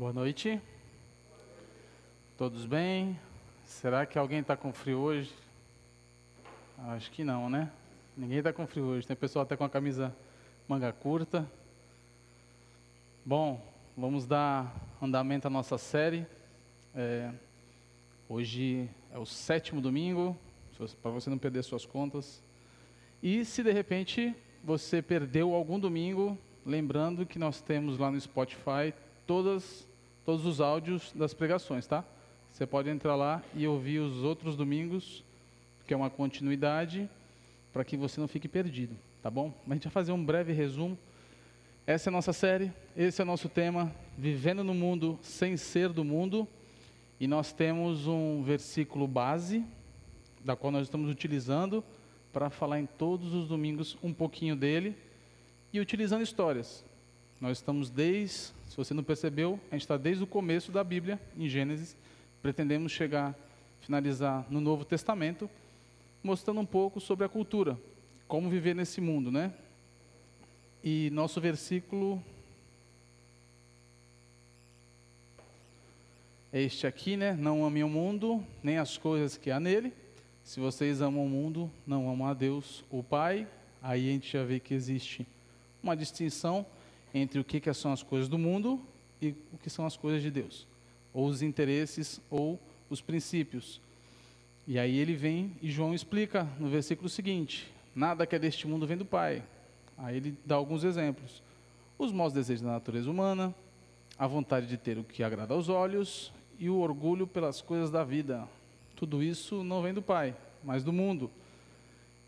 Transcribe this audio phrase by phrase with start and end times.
[0.00, 0.58] Boa noite.
[2.38, 3.20] Todos bem?
[3.66, 5.30] Será que alguém está com frio hoje?
[6.88, 7.70] Acho que não, né?
[8.16, 9.06] Ninguém está com frio hoje.
[9.06, 10.16] Tem pessoal até com a camisa
[10.66, 11.46] manga curta.
[13.26, 13.62] Bom,
[13.94, 16.26] vamos dar andamento à nossa série.
[16.94, 17.30] É,
[18.26, 20.34] hoje é o sétimo domingo,
[21.02, 22.42] para você não perder suas contas.
[23.22, 28.94] E se de repente você perdeu algum domingo, lembrando que nós temos lá no Spotify
[29.26, 29.89] todas,
[30.30, 32.04] todos os áudios das pregações, tá?
[32.52, 35.24] Você pode entrar lá e ouvir os outros domingos,
[35.88, 37.10] que é uma continuidade,
[37.72, 39.52] para que você não fique perdido, tá bom?
[39.66, 40.96] Mas a gente vai fazer um breve resumo.
[41.84, 45.88] Essa é a nossa série, esse é o nosso tema, Vivendo no Mundo Sem Ser
[45.88, 46.46] do Mundo.
[47.18, 49.64] E nós temos um versículo base,
[50.44, 51.82] da qual nós estamos utilizando
[52.32, 54.96] para falar em todos os domingos um pouquinho dele
[55.72, 56.84] e utilizando histórias.
[57.40, 61.18] Nós estamos desde, se você não percebeu, a gente está desde o começo da Bíblia,
[61.38, 61.96] em Gênesis,
[62.42, 63.34] pretendemos chegar,
[63.80, 65.48] finalizar no Novo Testamento,
[66.22, 67.78] mostrando um pouco sobre a cultura,
[68.28, 69.54] como viver nesse mundo, né?
[70.84, 72.22] E nosso versículo
[76.52, 77.32] é este aqui, né?
[77.32, 79.94] Não amem o mundo, nem as coisas que há nele.
[80.44, 83.48] Se vocês amam o mundo, não amam a Deus, o Pai.
[83.80, 85.26] Aí a gente já vê que existe
[85.82, 86.66] uma distinção
[87.12, 88.80] entre o que, que são as coisas do mundo
[89.20, 90.66] e o que são as coisas de Deus
[91.12, 92.58] ou os interesses ou
[92.88, 93.80] os princípios.
[94.66, 98.86] E aí ele vem e João explica no versículo seguinte: nada que é deste mundo
[98.86, 99.42] vem do Pai.
[99.98, 101.42] Aí ele dá alguns exemplos:
[101.98, 103.54] os maus desejos da natureza humana,
[104.18, 108.04] a vontade de ter o que agrada aos olhos e o orgulho pelas coisas da
[108.04, 108.46] vida.
[108.94, 111.30] Tudo isso não vem do Pai, mas do mundo.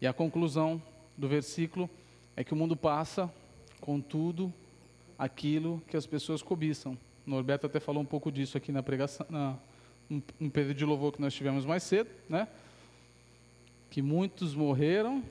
[0.00, 0.82] E a conclusão
[1.16, 1.88] do versículo
[2.34, 3.32] é que o mundo passa
[3.80, 4.52] com tudo
[5.22, 6.98] aquilo que as pessoas cobiçam.
[7.24, 9.56] Norberto até falou um pouco disso aqui na pregação, na,
[10.40, 12.48] um período de louvor que nós tivemos mais cedo, né?
[13.88, 15.22] Que muitos morreram,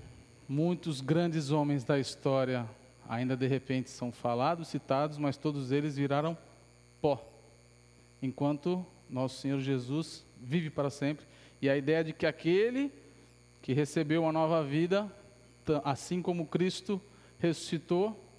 [0.47, 2.66] muitos grandes homens da história
[3.09, 6.38] ainda de repente são falados, citados, mas todos eles viraram
[7.01, 7.22] pó.
[8.22, 11.25] Enquanto nosso Senhor Jesus vive para sempre.
[11.62, 12.94] E a ideia de que aquele
[13.62, 15.13] que recebeu uma nova vida,
[15.84, 17.01] assim como Cristo
[17.40, 18.31] ressuscitou,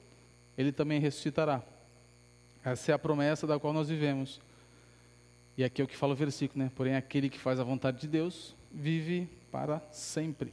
[0.57, 1.63] ele também ressuscitará.
[2.65, 4.41] Essa é a promessa da qual nós vivemos.
[5.57, 6.71] E aqui é o que fala o versículo, né?
[6.75, 10.53] Porém, aquele que faz a vontade de Deus vive para sempre.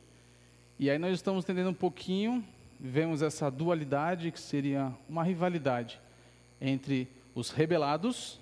[0.77, 2.43] E aí nós estamos entendendo um pouquinho,
[2.79, 5.99] vemos essa dualidade que seria uma rivalidade
[6.59, 8.39] entre os rebelados,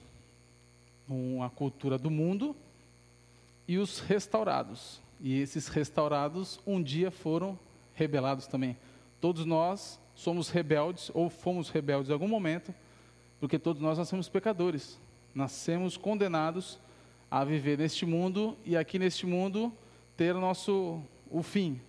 [1.44, 2.56] a cultura do mundo,
[3.68, 5.02] e os restaurados.
[5.20, 7.58] E esses restaurados um dia foram
[7.94, 8.78] rebelados também.
[9.20, 12.74] Todos nós somos rebeldes ou fomos rebeldes em algum momento
[13.40, 15.00] porque todos nós nascemos pecadores,
[15.34, 16.80] nascemos condenados
[17.30, 19.72] a viver neste mundo e aqui neste mundo
[20.16, 21.80] ter o nosso o fim.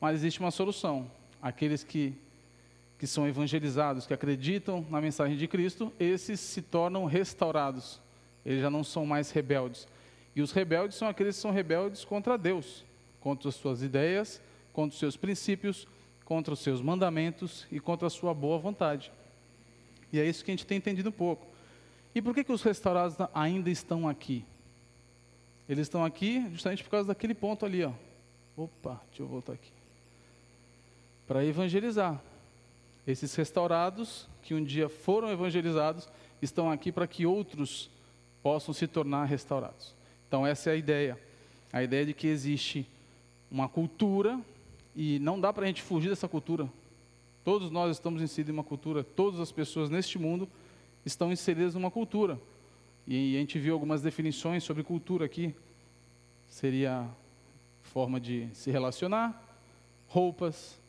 [0.00, 1.10] Mas existe uma solução.
[1.42, 2.14] Aqueles que
[2.98, 8.00] que são evangelizados, que acreditam na mensagem de Cristo, esses se tornam restaurados.
[8.42, 9.86] Eles já não são mais rebeldes.
[10.34, 12.86] E os rebeldes são aqueles que são rebeldes contra Deus,
[13.20, 14.40] contra as suas ideias,
[14.72, 15.86] contra os seus princípios,
[16.26, 19.12] contra os seus mandamentos e contra a sua boa vontade.
[20.12, 21.46] E é isso que a gente tem entendido um pouco.
[22.14, 24.44] E por que, que os restaurados ainda estão aqui?
[25.68, 27.92] Eles estão aqui justamente por causa daquele ponto ali, ó.
[28.56, 29.70] Opa, deixa eu voltar aqui.
[31.28, 32.20] Para evangelizar.
[33.06, 36.08] Esses restaurados, que um dia foram evangelizados,
[36.42, 37.88] estão aqui para que outros
[38.42, 39.94] possam se tornar restaurados.
[40.26, 41.20] Então, essa é a ideia.
[41.72, 42.84] A ideia de que existe
[43.48, 44.40] uma cultura
[44.96, 46.68] e não dá para a gente fugir dessa cultura.
[47.44, 50.48] Todos nós estamos inseridos em uma cultura, todas as pessoas neste mundo
[51.04, 52.40] estão inseridas numa cultura.
[53.06, 55.54] E a gente viu algumas definições sobre cultura aqui.
[56.48, 57.06] Seria
[57.82, 59.40] forma de se relacionar,
[60.08, 60.80] roupas,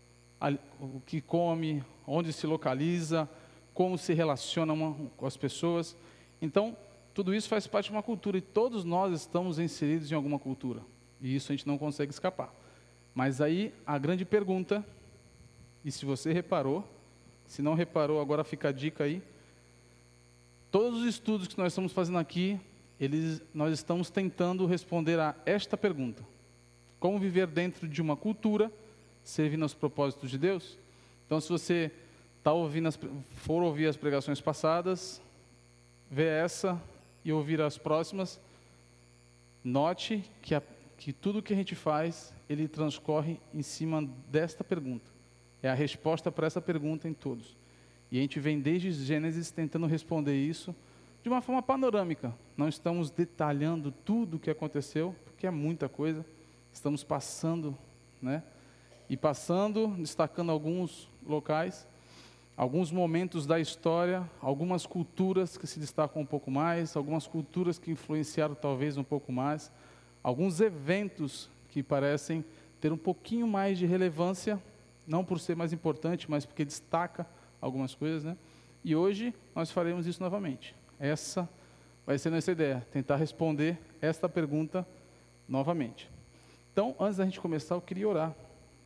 [0.79, 3.29] o que come, onde se localiza,
[3.73, 4.73] como se relaciona
[5.15, 5.95] com as pessoas.
[6.41, 6.75] Então,
[7.13, 10.81] tudo isso faz parte de uma cultura e todos nós estamos inseridos em alguma cultura.
[11.21, 12.53] E isso a gente não consegue escapar.
[13.17, 14.85] Mas aí a grande pergunta
[15.83, 16.87] e se você reparou,
[17.47, 19.23] se não reparou, agora fica a dica aí.
[20.69, 22.59] Todos os estudos que nós estamos fazendo aqui,
[22.99, 26.23] eles, nós estamos tentando responder a esta pergunta:
[26.99, 28.71] Como viver dentro de uma cultura,
[29.23, 30.77] servindo aos propósitos de Deus?
[31.25, 31.91] Então, se você
[32.43, 32.99] tá ouvindo as,
[33.31, 35.19] for ouvir as pregações passadas,
[36.07, 36.79] vê essa
[37.25, 38.39] e ouvir as próximas,
[39.63, 40.61] note que, a,
[40.97, 45.11] que tudo que a gente faz, ele transcorre em cima desta pergunta.
[45.61, 47.55] É a resposta para essa pergunta em todos.
[48.11, 50.75] E a gente vem desde Gênesis tentando responder isso
[51.21, 52.33] de uma forma panorâmica.
[52.55, 56.25] Não estamos detalhando tudo o que aconteceu, porque é muita coisa.
[56.71, 57.77] Estamos passando,
[58.21, 58.43] né?
[59.09, 61.87] E passando, destacando alguns locais,
[62.55, 67.91] alguns momentos da história, algumas culturas que se destacam um pouco mais, algumas culturas que
[67.91, 69.71] influenciaram talvez um pouco mais,
[70.27, 72.43] alguns eventos que parecem
[72.81, 74.61] ter um pouquinho mais de relevância,
[75.07, 77.25] não por ser mais importante, mas porque destaca
[77.61, 78.35] algumas coisas, né?
[78.83, 80.75] E hoje nós faremos isso novamente.
[80.99, 81.47] Essa
[82.05, 84.85] vai ser nossa ideia, tentar responder esta pergunta
[85.47, 86.11] novamente.
[86.73, 88.35] Então, antes da gente começar, eu queria orar.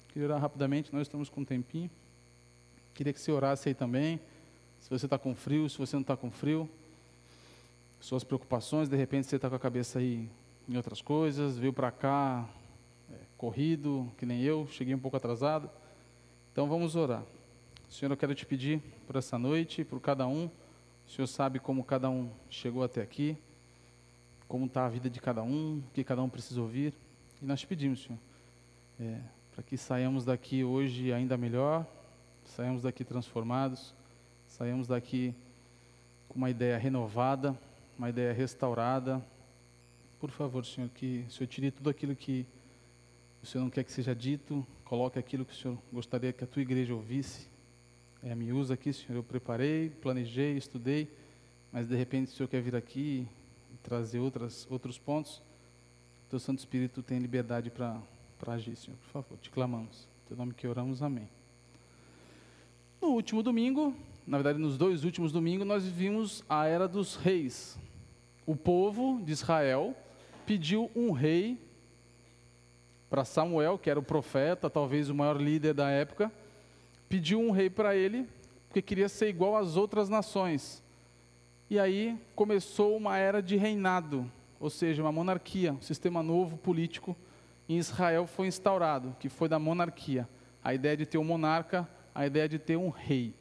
[0.09, 1.89] Queria orar rapidamente, nós estamos com um tempinho.
[2.93, 4.19] Queria que você orasse aí também.
[4.79, 6.69] Se você está com frio, se você não está com frio.
[7.99, 10.29] Suas preocupações, de repente você está com a cabeça aí
[10.67, 12.47] em outras coisas, veio para cá
[13.11, 15.69] é, corrido, que nem eu, cheguei um pouco atrasado.
[16.51, 17.23] Então vamos orar.
[17.89, 20.49] Senhor, eu quero te pedir por essa noite, por cada um.
[21.05, 23.37] O Senhor sabe como cada um chegou até aqui,
[24.47, 26.93] como está a vida de cada um, o que cada um precisa ouvir.
[27.41, 28.19] E nós te pedimos, Senhor,
[28.99, 29.19] é,
[29.53, 31.85] para que saiamos daqui hoje ainda melhor,
[32.45, 33.93] saiamos daqui transformados,
[34.47, 35.35] saiamos daqui
[36.29, 37.57] com uma ideia renovada,
[37.97, 39.21] uma ideia restaurada.
[40.21, 42.45] Por favor, Senhor, que o Senhor tire tudo aquilo que
[43.43, 46.47] o Senhor não quer que seja dito, coloque aquilo que o Senhor gostaria que a
[46.47, 47.51] tua igreja ouvisse
[48.23, 49.15] é, me usa aqui, Senhor.
[49.15, 51.11] Eu preparei, planejei, estudei,
[51.71, 53.27] mas de repente o Senhor quer vir aqui
[53.73, 55.37] e trazer outras, outros pontos.
[56.27, 57.99] O teu Santo Espírito tem liberdade para
[58.47, 58.97] agir, Senhor.
[58.97, 60.07] Por favor, te clamamos.
[60.23, 61.27] Em teu nome que oramos, amém.
[63.01, 63.95] No último domingo,
[64.27, 67.75] na verdade nos dois últimos domingos, nós vimos a era dos reis.
[68.45, 69.95] O povo de Israel
[70.51, 71.57] pediu um rei
[73.09, 76.29] para Samuel, que era o profeta, talvez o maior líder da época,
[77.07, 78.27] pediu um rei para ele,
[78.67, 80.83] porque queria ser igual às outras nações.
[81.69, 87.15] E aí começou uma era de reinado, ou seja, uma monarquia, um sistema novo político
[87.69, 90.27] em Israel foi instaurado, que foi da monarquia.
[90.61, 93.33] A ideia de ter um monarca, a ideia de ter um rei.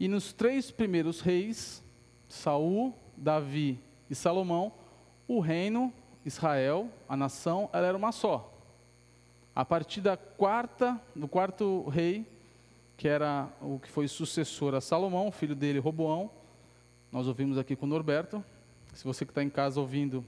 [0.00, 1.84] E nos três primeiros reis,
[2.26, 3.78] Saul, Davi
[4.08, 4.72] e Salomão,
[5.28, 5.92] o reino,
[6.24, 8.50] Israel, a nação, ela era uma só.
[9.54, 12.26] A partir da quarta, do quarto rei,
[12.96, 16.30] que era o que foi sucessor a Salomão, filho dele, Roboão.
[17.12, 18.42] Nós ouvimos aqui com o Norberto.
[18.94, 20.24] Se você que está em casa ouvindo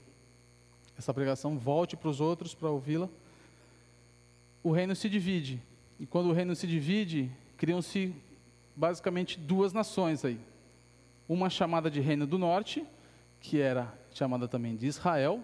[0.97, 3.09] essa pregação, volte para os outros para ouvi-la.
[4.63, 5.61] O reino se divide.
[5.99, 8.15] E quando o reino se divide, criam-se
[8.75, 10.39] basicamente duas nações aí.
[11.27, 12.85] Uma chamada de Reino do Norte,
[13.39, 15.43] que era chamada também de Israel,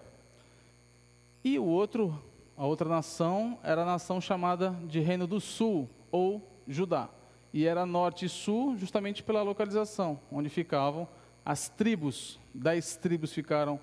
[1.43, 2.21] e o outro,
[2.55, 7.09] a outra nação, era a nação chamada de Reino do Sul, ou Judá
[7.53, 11.07] e era norte e sul, justamente pela localização, onde ficavam
[11.45, 12.39] as tribos.
[12.53, 13.79] Dez tribos ficaram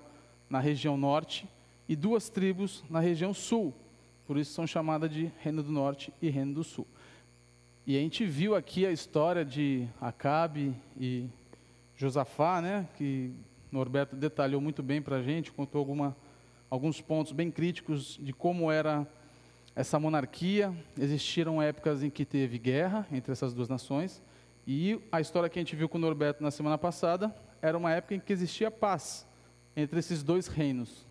[0.49, 1.45] na região norte
[1.87, 3.73] e duas tribos na região sul.
[4.25, 6.87] Por isso são chamadas de Reino do Norte e Reino do Sul.
[7.85, 11.27] E a gente viu aqui a história de Acabe e
[11.95, 13.33] Josafá, né, que
[13.75, 16.15] Norberto detalhou muito bem para a gente, contou alguma,
[16.69, 19.05] alguns pontos bem críticos de como era
[19.75, 24.23] essa monarquia, existiram épocas em que teve guerra entre essas duas nações,
[24.65, 27.91] e a história que a gente viu com o Norberto na semana passada era uma
[27.91, 29.27] época em que existia paz
[29.75, 31.05] entre esses dois reinos.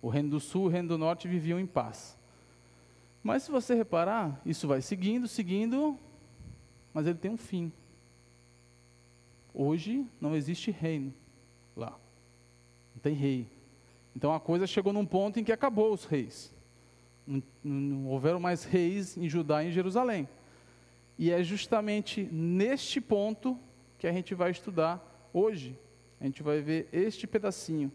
[0.00, 2.18] O reino do sul e o reino do norte viviam em paz.
[3.22, 5.96] Mas se você reparar, isso vai seguindo, seguindo,
[6.94, 7.70] mas ele tem um fim.
[9.52, 11.12] Hoje não existe reino.
[12.94, 13.48] Não tem rei.
[14.14, 16.54] Então a coisa chegou num ponto em que acabou os reis.
[17.26, 20.28] Não, não houveram mais reis em Judá e em Jerusalém.
[21.18, 23.58] E é justamente neste ponto
[23.98, 25.78] que a gente vai estudar hoje.
[26.20, 27.90] A gente vai ver este pedacinho,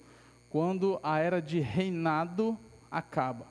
[0.50, 2.58] quando a era de reinado
[2.90, 3.48] acaba.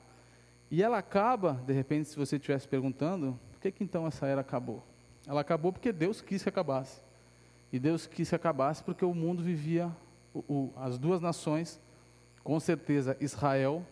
[0.69, 4.41] E ela acaba, de repente, se você estivesse perguntando, por que, que então essa era
[4.41, 4.83] acabou?
[5.25, 7.01] Ela acabou porque Deus quis que acabasse.
[7.71, 9.91] E Deus quis que acabasse porque o mundo vivia,
[10.47, 11.79] o, as duas nações,
[12.43, 13.85] com certeza Israel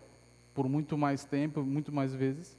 [0.53, 2.57] por muito mais tempo, muito mais vezes,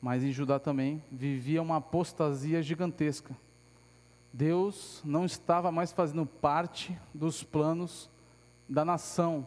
[0.00, 3.36] mas em Judá também vivia uma apostasia gigantesca.
[4.32, 8.08] Deus não estava mais fazendo parte dos planos
[8.68, 9.44] da nação.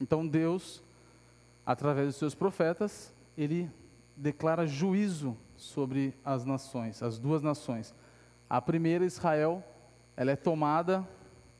[0.00, 0.82] Então Deus,
[1.66, 3.70] através dos seus profetas, ele
[4.16, 7.94] declara juízo sobre as nações, as duas nações.
[8.48, 9.62] A primeira, Israel,
[10.16, 11.06] ela é tomada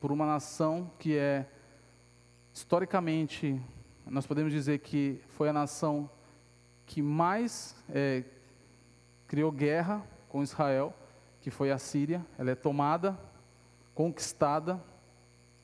[0.00, 1.47] por uma nação que é
[2.52, 3.61] historicamente
[4.07, 6.11] nós podemos dizer que foi a nação
[6.85, 8.25] que mais é,
[9.28, 10.92] criou guerra com Israel,
[11.40, 12.26] que foi a Síria.
[12.37, 13.16] Ela é tomada,
[13.95, 14.83] conquistada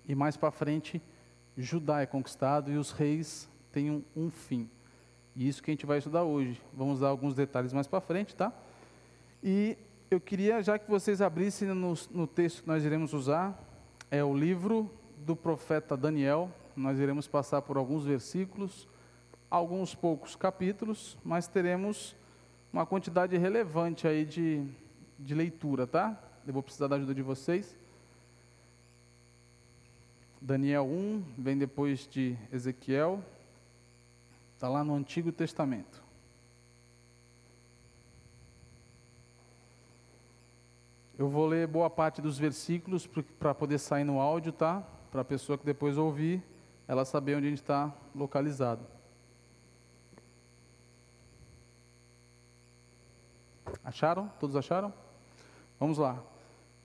[0.06, 1.02] e mais para frente
[1.56, 4.68] Judá é conquistado e os reis têm um, um, fim.
[5.34, 6.60] E isso que a gente vai estudar hoje.
[6.72, 8.52] Vamos dar alguns detalhes mais para frente, tá?
[9.42, 9.76] E
[10.10, 13.58] eu queria, já que vocês abrissem no, no texto que nós iremos usar,
[14.10, 16.50] é o livro do profeta Daniel.
[16.76, 18.88] Nós iremos passar por alguns versículos,
[19.50, 22.14] alguns poucos capítulos, mas teremos
[22.72, 24.64] uma quantidade relevante aí de,
[25.18, 26.20] de leitura, tá?
[26.46, 27.76] Eu vou precisar da ajuda de vocês.
[30.40, 33.20] Daniel 1 vem depois de Ezequiel,
[34.54, 36.05] está lá no Antigo Testamento.
[41.18, 43.08] Eu vou ler boa parte dos versículos
[43.38, 44.82] para poder sair no áudio, tá?
[45.10, 46.42] Para a pessoa que depois ouvir,
[46.86, 48.84] ela saber onde a gente está localizado.
[53.82, 54.30] Acharam?
[54.38, 54.92] Todos acharam?
[55.80, 56.22] Vamos lá.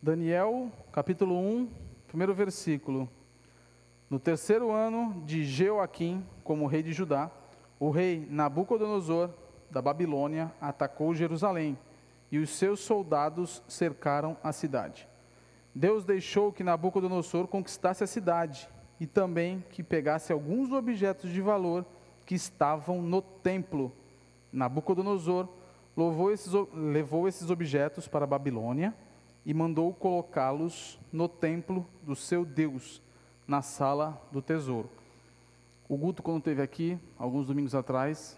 [0.02, 1.70] Daniel, capítulo 1,
[2.08, 3.10] primeiro versículo.
[4.10, 7.30] No terceiro ano de Jeoaquim, como rei de Judá,
[7.78, 9.30] o rei Nabucodonosor,
[9.70, 11.78] da Babilônia, atacou Jerusalém
[12.32, 15.08] e os seus soldados cercaram a cidade.
[15.74, 18.70] Deus deixou que Nabucodonosor conquistasse a cidade
[19.00, 21.86] e também que pegasse alguns objetos de valor
[22.26, 23.92] que estavam no templo.
[24.52, 25.48] Nabucodonosor
[26.32, 28.96] esses, levou esses objetos para a Babilônia
[29.46, 33.02] e mandou colocá-los no templo do seu Deus
[33.48, 34.90] na sala do tesouro.
[35.90, 38.38] O Guto, quando esteve aqui, alguns domingos atrás,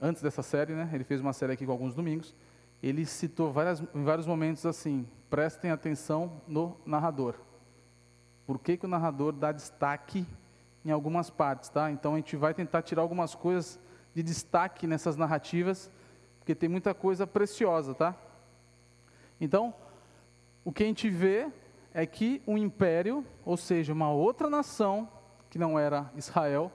[0.00, 2.34] antes dessa série, né, ele fez uma série aqui com alguns domingos,
[2.82, 7.34] ele citou várias, em vários momentos assim, prestem atenção no narrador.
[8.46, 10.26] Por que, que o narrador dá destaque
[10.84, 11.90] em algumas partes, tá?
[11.90, 13.78] Então a gente vai tentar tirar algumas coisas
[14.14, 15.90] de destaque nessas narrativas,
[16.38, 18.14] porque tem muita coisa preciosa, tá?
[19.40, 19.74] Então,
[20.64, 21.48] o que a gente vê
[21.92, 25.08] é que um império, ou seja, uma outra nação,
[25.50, 26.72] que não era Israel,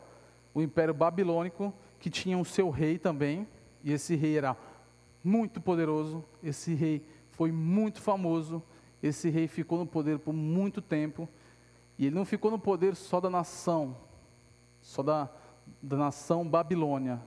[0.54, 3.48] o império babilônico, que tinha o seu rei também,
[3.84, 4.56] e esse rei era
[5.24, 8.62] muito poderoso, esse rei foi muito famoso,
[9.02, 11.28] esse rei ficou no poder por muito tempo,
[11.98, 13.96] e ele não ficou no poder só da nação,
[14.82, 15.30] só da,
[15.82, 17.22] da nação Babilônia,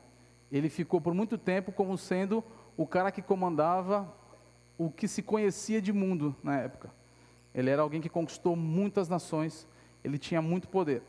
[0.51, 2.45] ele ficou por muito tempo como sendo
[2.77, 4.13] o cara que comandava
[4.79, 6.91] o que se conhecia de mundo na época.
[7.55, 9.67] Ele era alguém que conquistou muitas nações,
[10.05, 11.03] ele tinha muito poder.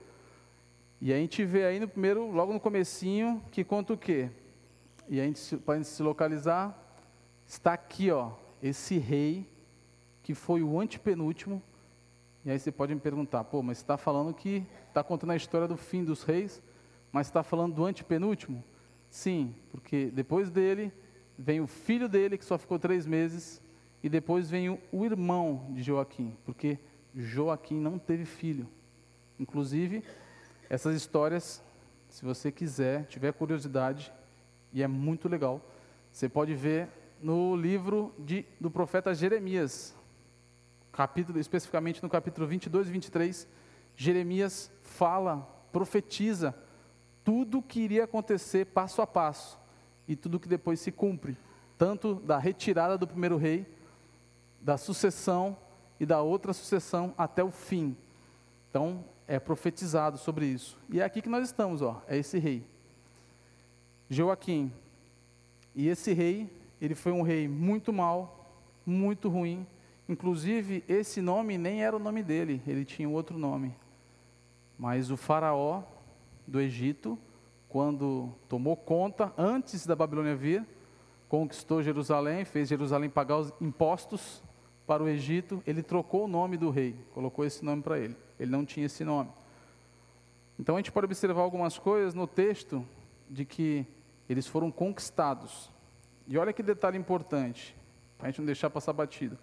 [1.00, 4.32] E a gente vê aí no primeiro, logo no comecinho, que conta o quê?
[5.10, 6.78] E a gente, para a gente se localizar,
[7.46, 9.50] está aqui, ó, esse rei
[10.22, 11.62] que foi o antepenúltimo.
[12.44, 15.68] E aí você pode me perguntar, pô, mas está falando que está contando a história
[15.68, 16.62] do fim dos reis,
[17.12, 18.64] mas está falando do antepenúltimo?
[19.10, 20.92] Sim, porque depois dele
[21.38, 23.62] vem o filho dele que só ficou três meses
[24.04, 26.78] e depois vem o, o irmão de Joaquim, porque
[27.16, 28.68] Joaquim não teve filho.
[29.40, 30.04] Inclusive,
[30.70, 31.64] essas histórias,
[32.10, 34.12] se você quiser, tiver curiosidade,
[34.74, 35.62] e é muito legal,
[36.12, 36.90] você pode ver
[37.22, 39.96] no livro de, do profeta Jeremias,
[40.92, 43.48] capítulo, especificamente no capítulo 22 e 23,
[43.96, 46.56] Jeremias fala, profetiza
[47.24, 49.60] tudo que iria acontecer passo a passo
[50.08, 51.38] e tudo que depois se cumpre,
[51.78, 53.66] tanto da retirada do primeiro rei
[54.62, 55.58] da sucessão
[56.00, 57.96] e da outra sucessão até o fim.
[58.70, 60.80] Então, é profetizado sobre isso.
[60.90, 62.66] E é aqui que nós estamos, ó, é esse rei.
[64.10, 64.72] Joaquim.
[65.76, 66.50] E esse rei,
[66.82, 68.52] ele foi um rei muito mau,
[68.86, 69.66] muito ruim.
[70.08, 73.76] Inclusive, esse nome nem era o nome dele, ele tinha um outro nome.
[74.80, 75.84] Mas o faraó
[76.46, 77.18] do Egito,
[77.68, 80.66] quando tomou conta, antes da Babilônia vir,
[81.28, 84.42] conquistou Jerusalém, fez Jerusalém pagar os impostos
[84.86, 88.16] para o Egito, ele trocou o nome do rei, colocou esse nome para ele.
[88.40, 89.30] Ele não tinha esse nome.
[90.58, 92.86] Então a gente pode observar algumas coisas no texto
[93.30, 93.86] de que
[94.30, 95.72] eles foram conquistados.
[96.28, 97.76] E olha que detalhe importante,
[98.18, 99.38] para a gente não deixar passar batido.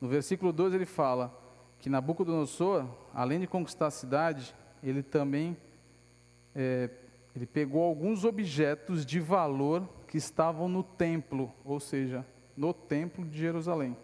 [0.00, 1.34] No versículo 2 ele fala
[1.78, 5.56] que Nabucodonosor, além de conquistar a cidade, ele também
[6.54, 6.90] é,
[7.34, 12.24] ele pegou alguns objetos de valor que estavam no templo, ou seja,
[12.56, 13.96] no templo de Jerusalém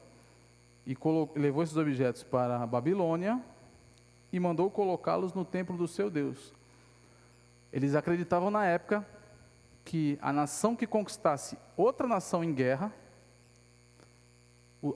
[0.86, 0.96] e
[1.36, 3.40] levou esses objetos para a Babilônia
[4.32, 6.52] e mandou colocá-los no templo do seu Deus.
[7.72, 9.06] Eles acreditavam na época
[9.84, 12.92] que a nação que conquistasse outra nação em guerra,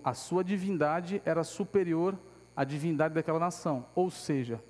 [0.02, 2.18] a sua divindade era superior
[2.54, 3.86] à divindade daquela nação.
[3.94, 4.62] Ou seja,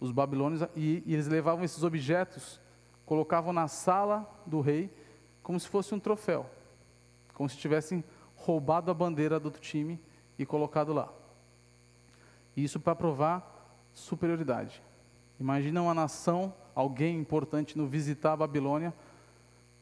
[0.00, 2.60] os babilônios, e, e eles levavam esses objetos,
[3.06, 4.90] colocavam na sala do rei,
[5.42, 6.48] como se fosse um troféu,
[7.34, 8.02] como se tivessem
[8.34, 10.00] roubado a bandeira do outro time
[10.38, 11.12] e colocado lá.
[12.56, 13.54] Isso para provar
[13.92, 14.82] superioridade.
[15.38, 18.94] Imagina uma nação, alguém importante no visitar a Babilônia,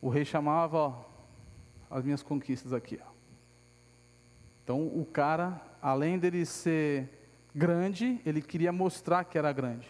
[0.02, 1.04] o rei chamava ó,
[1.88, 2.98] as minhas conquistas aqui.
[3.00, 3.10] Ó.
[4.64, 7.08] Então o cara, além dele ser
[7.54, 9.88] grande, ele queria mostrar que era grande.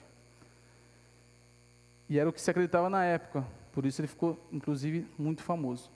[2.08, 5.90] E era o que se acreditava na época, por isso ele ficou, inclusive, muito famoso.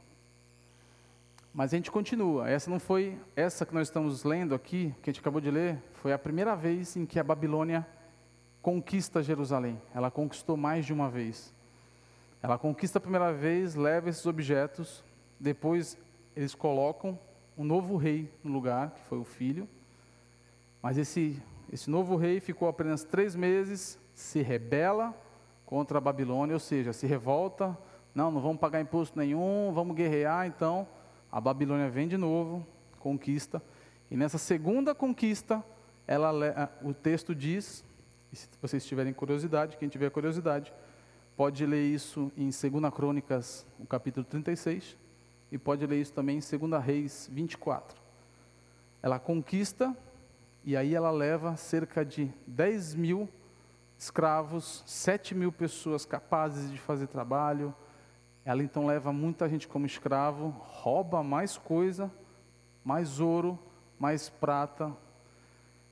[1.53, 2.49] Mas a gente continua.
[2.49, 5.79] Essa não foi essa que nós estamos lendo aqui, que a gente acabou de ler,
[5.95, 7.87] foi a primeira vez em que a Babilônia
[8.63, 9.81] conquista Jerusalém.
[9.95, 11.55] Ela conquistou mais de uma vez.
[12.47, 15.03] Ela conquista a primeira vez, leva esses objetos,
[15.41, 15.99] depois
[16.37, 17.19] eles colocam
[17.59, 19.69] um novo rei no lugar, que foi o filho.
[20.81, 25.13] Mas esse, esse novo rei ficou apenas três meses, se rebela
[25.65, 27.77] contra a Babilônia, ou seja, se revolta.
[28.15, 30.47] Não, não vamos pagar imposto nenhum, vamos guerrear.
[30.47, 30.87] Então,
[31.33, 32.65] a Babilônia vem de novo,
[33.01, 33.61] conquista.
[34.09, 35.65] E nessa segunda conquista,
[36.07, 37.85] ela, o texto diz,
[38.33, 40.73] se vocês tiverem curiosidade, quem tiver curiosidade,
[41.37, 44.97] pode ler isso em 2 Crônicas, o capítulo 36,
[45.53, 48.01] e pode ler isso também em 2 Reis 24.
[49.03, 49.95] Ela conquista
[50.65, 53.29] e aí ela leva cerca de 10 mil
[53.99, 57.75] escravos, 7 mil pessoas capazes de fazer trabalho.
[58.45, 62.11] Ela então leva muita gente como escravo, rouba mais coisa,
[62.85, 63.59] mais ouro,
[63.99, 64.93] mais prata,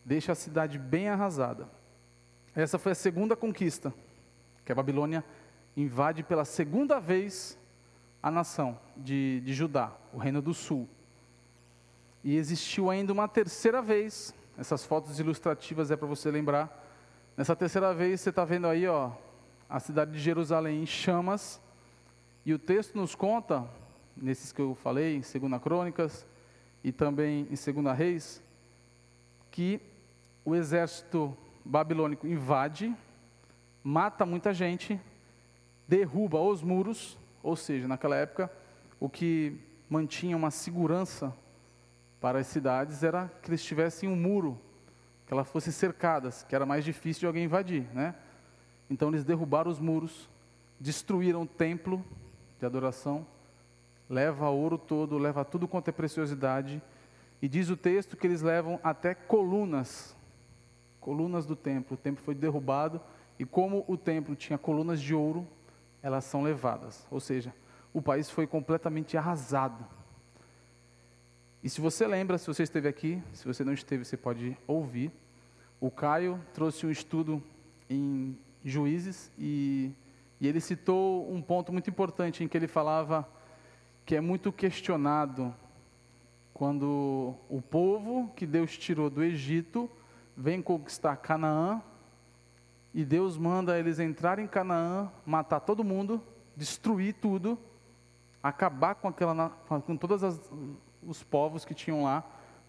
[0.04, 1.68] deixa a cidade bem arrasada.
[2.54, 3.92] Essa foi a segunda conquista,
[4.64, 5.24] que a Babilônia
[5.76, 7.58] invade pela segunda vez
[8.22, 10.88] a nação de, de Judá, o reino do sul.
[12.22, 16.82] E existiu ainda uma terceira vez, essas fotos ilustrativas é para você lembrar.
[17.36, 19.10] Nessa terceira vez você está vendo aí, ó,
[19.68, 21.60] a cidade de Jerusalém em chamas.
[22.46, 23.68] E o texto nos conta,
[24.16, 26.24] nesses que eu falei, em 2 Crônicas
[26.82, 28.42] e também em 2 Reis,
[29.50, 29.80] que
[30.44, 32.94] o exército babilônico invade,
[33.84, 35.00] mata muita gente,
[35.86, 38.50] derruba os muros ou seja, naquela época,
[38.98, 41.36] o que mantinha uma segurança
[42.18, 44.58] para as cidades era que eles tivessem um muro,
[45.26, 48.14] que elas fossem cercadas, que era mais difícil de alguém invadir, né?
[48.88, 50.26] Então eles derrubaram os muros,
[50.80, 52.02] destruíram o templo
[52.58, 53.26] de adoração,
[54.08, 56.82] leva ouro todo, leva tudo quanto é preciosidade,
[57.42, 60.16] e diz o texto que eles levam até colunas,
[60.98, 61.94] colunas do templo.
[61.94, 63.02] O templo foi derrubado,
[63.38, 65.46] e como o templo tinha colunas de ouro,
[66.02, 67.06] elas são levadas.
[67.10, 67.54] Ou seja,
[67.92, 69.84] o país foi completamente arrasado.
[71.62, 75.10] E se você lembra, se você esteve aqui, se você não esteve, você pode ouvir.
[75.80, 77.42] O Caio trouxe um estudo
[77.88, 79.90] em Juízes e,
[80.40, 83.28] e ele citou um ponto muito importante em que ele falava
[84.04, 85.54] que é muito questionado
[86.52, 89.90] quando o povo que Deus tirou do Egito
[90.36, 91.82] vem conquistar Canaã
[92.94, 96.22] e Deus manda eles entrarem em Canaã, matar todo mundo,
[96.56, 97.58] destruir tudo,
[98.40, 100.22] acabar com, aquela, com todos
[101.02, 102.22] os povos que tinham lá,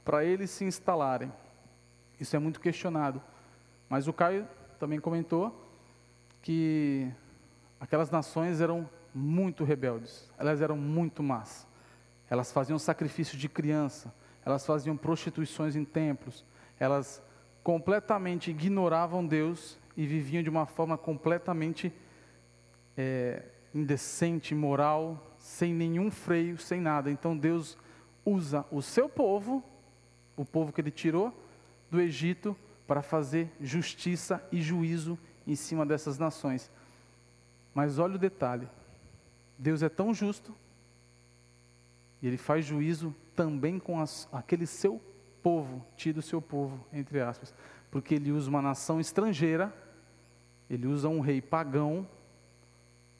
[0.03, 1.31] para eles se instalarem.
[2.19, 3.21] Isso é muito questionado.
[3.87, 4.47] Mas o Caio
[4.79, 5.69] também comentou
[6.41, 7.07] que
[7.79, 11.67] aquelas nações eram muito rebeldes, elas eram muito más.
[12.27, 14.11] Elas faziam sacrifício de criança,
[14.43, 16.43] elas faziam prostituições em templos,
[16.79, 17.21] elas
[17.63, 21.91] completamente ignoravam Deus e viviam de uma forma completamente
[22.97, 27.11] é, indecente, moral, sem nenhum freio, sem nada.
[27.11, 27.77] Então Deus
[28.25, 29.63] usa o seu povo,
[30.35, 31.33] o povo que ele tirou
[31.89, 32.55] do Egito,
[32.87, 36.71] para fazer justiça e juízo em cima dessas nações.
[37.73, 38.67] Mas olha o detalhe:
[39.57, 40.55] Deus é tão justo,
[42.21, 45.01] e ele faz juízo também com as, aquele seu
[45.43, 47.53] povo, tido seu povo, entre aspas,
[47.91, 49.73] porque ele usa uma nação estrangeira
[50.69, 52.07] ele usa um rei pagão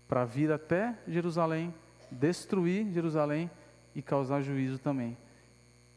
[0.08, 1.74] para vir até Jerusalém,
[2.12, 3.50] destruir Jerusalém
[3.94, 5.18] e causar juízo também.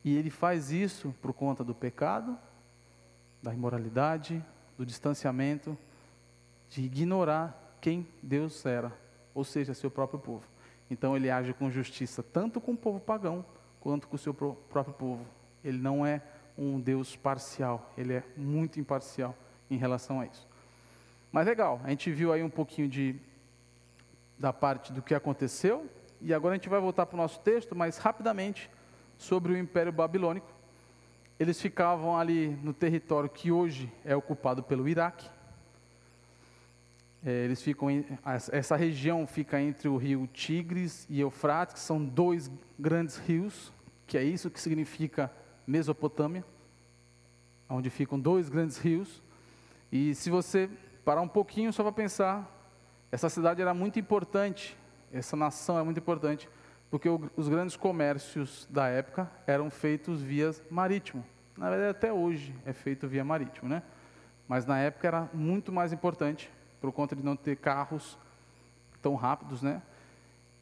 [0.05, 2.39] E ele faz isso por conta do pecado,
[3.43, 4.45] da imoralidade,
[4.77, 5.77] do distanciamento,
[6.69, 8.93] de ignorar quem Deus era,
[9.35, 10.47] ou seja, seu próprio povo.
[10.91, 13.45] Então ele age com justiça tanto com o povo pagão
[13.81, 15.27] quanto com o seu próprio povo.
[15.63, 16.23] Ele não é
[16.57, 19.35] um Deus parcial, ele é muito imparcial
[19.71, 20.48] em relação a isso.
[21.31, 23.17] Mas legal, a gente viu aí um pouquinho de,
[24.39, 25.89] da parte do que aconteceu,
[26.21, 28.71] e agora a gente vai voltar para o nosso texto, mas rapidamente,
[29.17, 30.51] sobre o Império Babilônico.
[31.39, 35.29] Eles ficavam ali no território que hoje é ocupado pelo Iraque.
[37.25, 38.05] É, eles ficam em,
[38.51, 43.73] essa região fica entre o rio Tigres e Eufrates, que são dois grandes rios,
[44.07, 45.31] que é isso que significa
[45.67, 46.45] Mesopotâmia,
[47.69, 49.23] onde ficam dois grandes rios.
[49.93, 50.69] E se você
[51.09, 52.47] parar um pouquinho só para pensar.
[53.11, 54.77] Essa cidade era muito importante,
[55.11, 56.47] essa nação era muito importante,
[56.91, 61.25] porque o, os grandes comércios da época eram feitos via marítimo.
[61.57, 63.83] Na verdade, até hoje é feito via marítimo, né?
[64.47, 68.19] Mas na época era muito mais importante, por conta de não ter carros
[69.01, 69.81] tão rápidos, né?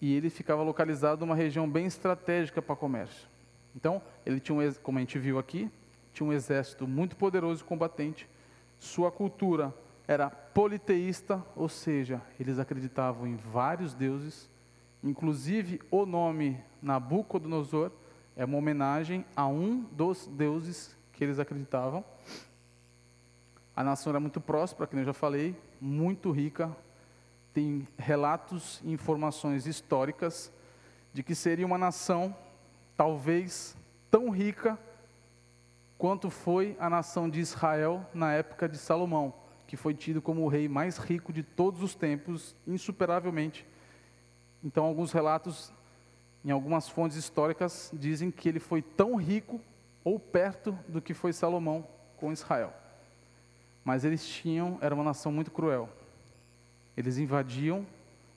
[0.01, 3.27] E ele ficava localizado numa região bem estratégica para comércio.
[3.75, 5.69] Então, ele tinha, um, como a gente viu aqui,
[6.13, 8.29] tinha um exército muito poderoso e combatente.
[8.79, 9.75] Sua cultura
[10.07, 14.49] era politeísta, ou seja, eles acreditavam em vários deuses.
[15.03, 17.91] Inclusive, o nome Nabucodonosor
[18.37, 22.05] é uma homenagem a um dos deuses que eles acreditavam.
[23.75, 26.75] A nação era muito próspera, como eu já falei, muito rica.
[27.53, 30.53] Tem relatos e informações históricas
[31.13, 32.37] de que seria uma nação
[32.97, 33.77] talvez
[34.11, 34.79] tão rica
[35.99, 39.35] quanto foi a nação de Israel na época de Salomão,
[39.67, 43.67] que foi tido como o rei mais rico de todos os tempos, insuperavelmente.
[44.63, 45.73] Então, alguns relatos,
[46.45, 49.61] em algumas fontes históricas, dizem que ele foi tão rico
[50.05, 52.73] ou perto do que foi Salomão com Israel.
[53.85, 55.89] Mas eles tinham, era uma nação muito cruel.
[56.97, 57.87] Eles invadiam,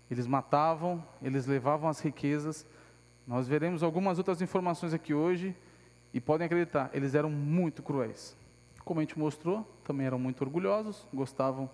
[0.10, 2.66] eles matavam, eles levavam as riquezas.
[3.26, 5.56] Nós veremos algumas outras informações aqui hoje
[6.14, 8.36] e podem acreditar, eles eram muito cruéis.
[8.90, 11.70] Como a gente mostrou, também eram muito orgulhosos, gostavam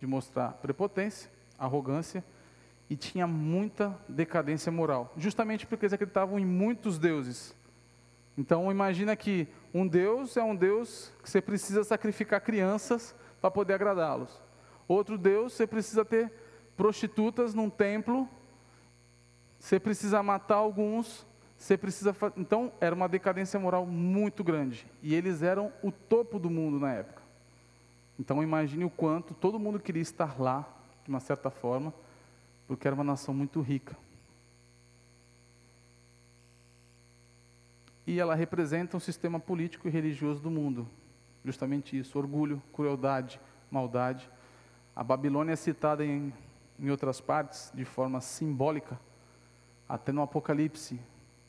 [0.00, 2.24] de mostrar prepotência, arrogância
[2.90, 7.54] e tinha muita decadência moral, justamente porque eles acreditavam em muitos deuses.
[8.36, 13.74] Então imagina que um Deus é um Deus que você precisa sacrificar crianças para poder
[13.74, 14.42] agradá-los.
[14.88, 16.32] Outro Deus, você precisa ter
[16.76, 18.28] prostitutas num templo,
[19.56, 21.24] você precisa matar alguns,
[21.58, 22.14] você precisa.
[22.36, 24.86] Então, era uma decadência moral muito grande.
[25.02, 27.22] E eles eram o topo do mundo na época.
[28.18, 30.68] Então, imagine o quanto todo mundo queria estar lá,
[31.04, 31.92] de uma certa forma,
[32.66, 33.96] porque era uma nação muito rica.
[38.06, 40.88] e ela representa um sistema político e religioso do mundo.
[41.44, 43.40] Justamente isso: orgulho, crueldade,
[43.70, 44.30] maldade.
[44.94, 46.32] A Babilônia é citada em,
[46.78, 48.98] em outras partes de forma simbólica,
[49.88, 51.00] até no Apocalipse,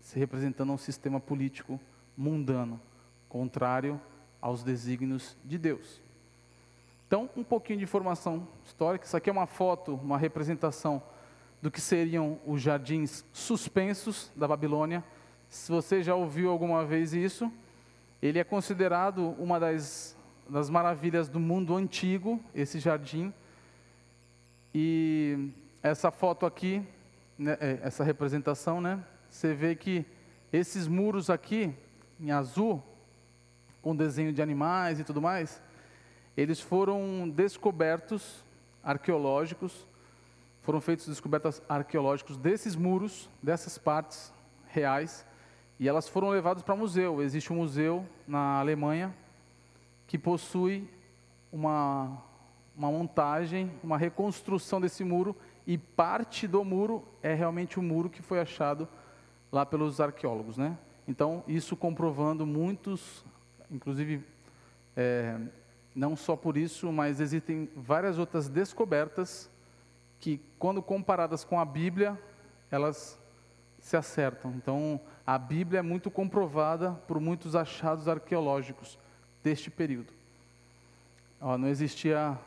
[0.08, 1.80] se representando um sistema político
[2.16, 2.80] mundano,
[3.28, 4.00] contrário
[4.42, 6.02] aos desígnios de Deus.
[7.06, 9.06] Então, um pouquinho de informação histórica.
[9.06, 11.02] Isso aqui é uma foto, uma representação
[11.62, 15.04] do que seriam os jardins suspensos da Babilônia
[15.50, 17.52] se você já ouviu alguma vez isso,
[18.22, 20.16] ele é considerado uma das,
[20.50, 23.34] das maravilhas do mundo antigo, esse jardim.
[24.74, 25.50] E
[25.82, 26.86] essa foto aqui,
[27.38, 29.04] né, é, essa representação, né?
[29.30, 30.06] Você vê que
[30.52, 31.74] esses muros aqui,
[32.20, 32.82] em azul,
[33.82, 35.62] com desenho de animais e tudo mais,
[36.36, 38.44] eles foram descobertos
[38.84, 39.88] arqueológicos,
[40.62, 44.34] foram feitos descobertas arqueológicos desses muros, dessas partes
[44.68, 45.26] reais,
[45.80, 47.22] e elas foram levadas para museu.
[47.22, 49.16] Existe um museu na Alemanha
[50.08, 50.90] que possui
[51.52, 52.22] uma,
[52.76, 55.36] uma montagem, uma reconstrução desse muro,
[55.66, 58.88] e parte do muro é realmente o muro que foi achado
[59.52, 60.58] lá pelos arqueólogos.
[60.58, 60.78] Né?
[61.08, 63.24] Então, isso comprovando muitos,
[63.72, 64.24] inclusive,
[64.96, 65.40] é,
[65.96, 69.50] não só por isso, mas existem várias outras descobertas
[70.20, 72.20] que, quando comparadas com a Bíblia,
[72.70, 73.20] elas
[73.80, 74.52] se acertam.
[74.56, 78.98] Então, a Bíblia é muito comprovada por muitos achados arqueológicos
[79.44, 80.12] deste período.
[81.40, 82.38] Ó, não existia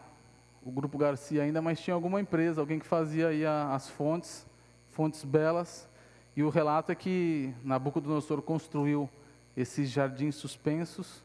[0.62, 4.46] o Grupo Garcia ainda, mas tinha alguma empresa, alguém que fazia aí as fontes,
[4.90, 5.88] fontes belas,
[6.36, 9.08] e o relato é que Nabucodonosor construiu
[9.56, 11.24] esses jardins suspensos,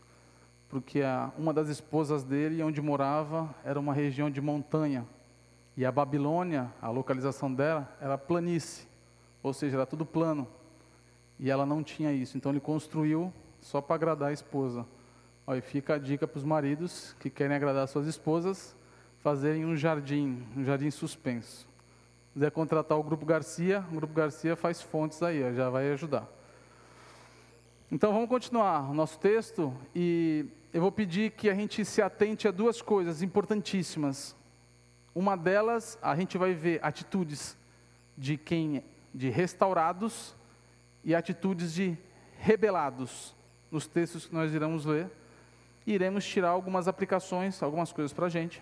[0.68, 5.06] porque a, uma das esposas dele, onde morava, era uma região de montanha,
[5.78, 8.88] e a Babilônia, a localização dela, era planície,
[9.44, 10.48] ou seja, era tudo plano.
[11.38, 14.86] E ela não tinha isso, então ele construiu só para agradar a esposa.
[15.46, 18.76] Olha, fica a dica para os maridos que querem agradar suas esposas,
[19.20, 21.68] fazerem um jardim, um jardim suspenso.
[22.36, 26.28] Se quiser contratar o Grupo Garcia, o Grupo Garcia faz fontes aí, já vai ajudar.
[27.90, 32.46] Então vamos continuar o nosso texto e eu vou pedir que a gente se atente
[32.46, 34.36] a duas coisas importantíssimas.
[35.16, 37.56] Uma delas, a gente vai ver atitudes
[38.18, 40.36] de quem de restaurados
[41.06, 41.98] e atitudes de
[42.38, 43.34] rebelados
[43.72, 45.10] nos textos que nós iremos ler.
[45.88, 48.62] Iremos tirar algumas aplicações, algumas coisas para a gente.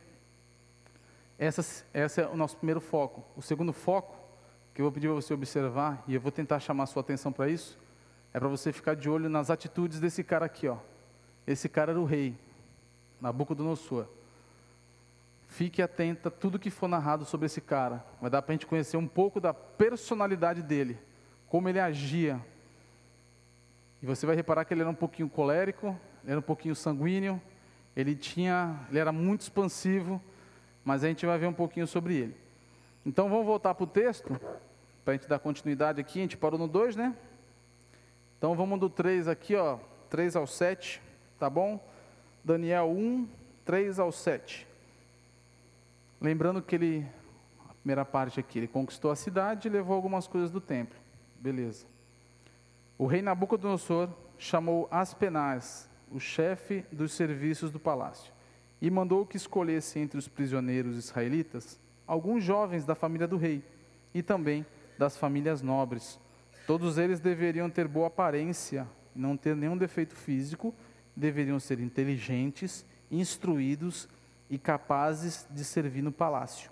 [1.43, 3.21] Essa, essa é o nosso primeiro foco.
[3.35, 4.15] O segundo foco,
[4.73, 7.33] que eu vou pedir para você observar, e eu vou tentar chamar a sua atenção
[7.33, 7.77] para isso,
[8.33, 10.69] é para você ficar de olho nas atitudes desse cara aqui.
[10.69, 10.77] Ó.
[11.45, 12.33] Esse cara era o rei,
[13.19, 14.05] Nabucodonosor.
[15.49, 18.05] fique atenta a tudo que for narrado sobre esse cara.
[18.21, 20.97] Vai dar para a gente conhecer um pouco da personalidade dele,
[21.49, 22.39] como ele agia.
[24.01, 25.87] E você vai reparar que ele era um pouquinho colérico,
[26.23, 27.41] ele era um pouquinho sanguíneo,
[27.97, 30.21] ele tinha, ele era muito expansivo,
[30.83, 32.37] mas a gente vai ver um pouquinho sobre ele.
[33.05, 34.39] Então vamos voltar para o texto,
[35.03, 37.15] para a gente dar continuidade aqui, a gente parou no 2, né?
[38.37, 39.77] Então vamos do 3 aqui, ó,
[40.09, 41.01] 3 ao 7,
[41.39, 41.79] tá bom?
[42.43, 43.27] Daniel 1,
[43.65, 44.67] 3 ao 7.
[46.19, 47.07] Lembrando que ele,
[47.69, 50.97] a primeira parte aqui, ele conquistou a cidade e levou algumas coisas do templo.
[51.39, 51.85] Beleza.
[52.97, 58.31] O rei Nabucodonosor chamou Aspenaz, o chefe dos serviços do palácio,
[58.83, 63.63] e mandou que escolhesse entre os prisioneiros israelitas alguns jovens da família do rei
[64.13, 64.65] e também
[64.99, 66.19] das famílias nobres.
[66.67, 70.75] Todos eles deveriam ter boa aparência, não ter nenhum defeito físico,
[71.15, 74.09] deveriam ser inteligentes, instruídos
[74.49, 76.69] e capazes de servir no palácio.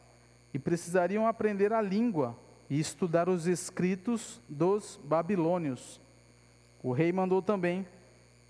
[0.53, 2.37] E precisariam aprender a língua
[2.69, 6.01] e estudar os escritos dos babilônios.
[6.83, 7.87] O rei mandou também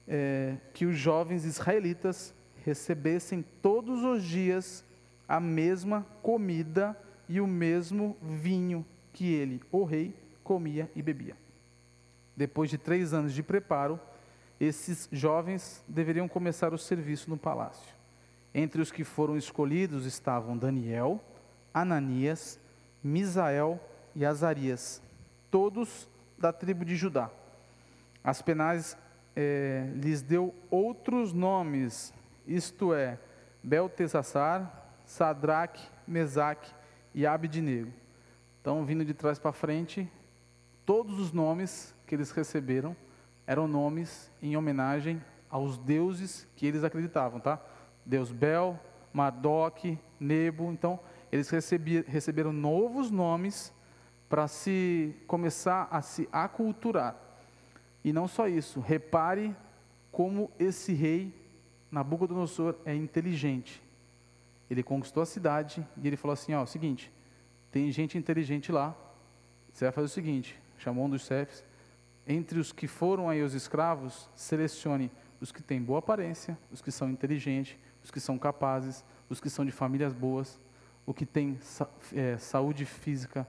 [0.08, 4.84] é, que os jovens israelitas recebessem todos os dias
[5.28, 6.98] a mesma comida
[7.28, 11.36] e o mesmo vinho que ele, o rei, comia e bebia.
[12.36, 14.00] Depois de três anos de preparo,
[14.60, 17.94] esses jovens deveriam começar o serviço no palácio.
[18.54, 21.22] Entre os que foram escolhidos estavam Daniel,
[21.74, 22.60] Ananias,
[23.04, 23.80] Misael
[24.16, 25.02] e Azarias,
[25.50, 27.30] todos da tribo de Judá.
[28.24, 28.98] Aspenaz
[29.36, 32.14] é, lhes deu outros nomes,
[32.46, 33.20] isto é,
[33.64, 36.72] Beltesassar, Sadraque, Mesaque
[37.14, 37.92] e Abidnego.
[38.62, 40.10] Então, vindo de trás para frente,
[40.86, 42.96] todos os nomes que eles receberam
[43.46, 47.60] eram nomes em homenagem aos deuses que eles acreditavam, tá?
[48.06, 48.80] Deus Bel,
[49.12, 50.72] Marduk, Nebo.
[50.72, 51.00] Então,
[51.32, 53.74] eles receberam novos nomes
[54.30, 57.16] para se começar a se aculturar.
[58.04, 59.56] E não só isso, repare
[60.12, 61.41] como esse rei
[61.92, 63.82] Nabucodonosor é inteligente.
[64.70, 67.12] Ele conquistou a cidade e ele falou assim: ó, seguinte,
[67.72, 68.96] tem gente inteligente lá.
[69.72, 71.64] Você vai fazer o seguinte: chamou um dos chefes,
[72.26, 76.92] entre os que foram aí os escravos, selecione os que têm boa aparência, os que
[76.92, 80.60] são inteligentes, os que são capazes, os que são de famílias boas,
[81.06, 81.60] o que tem
[82.14, 83.46] é, saúde física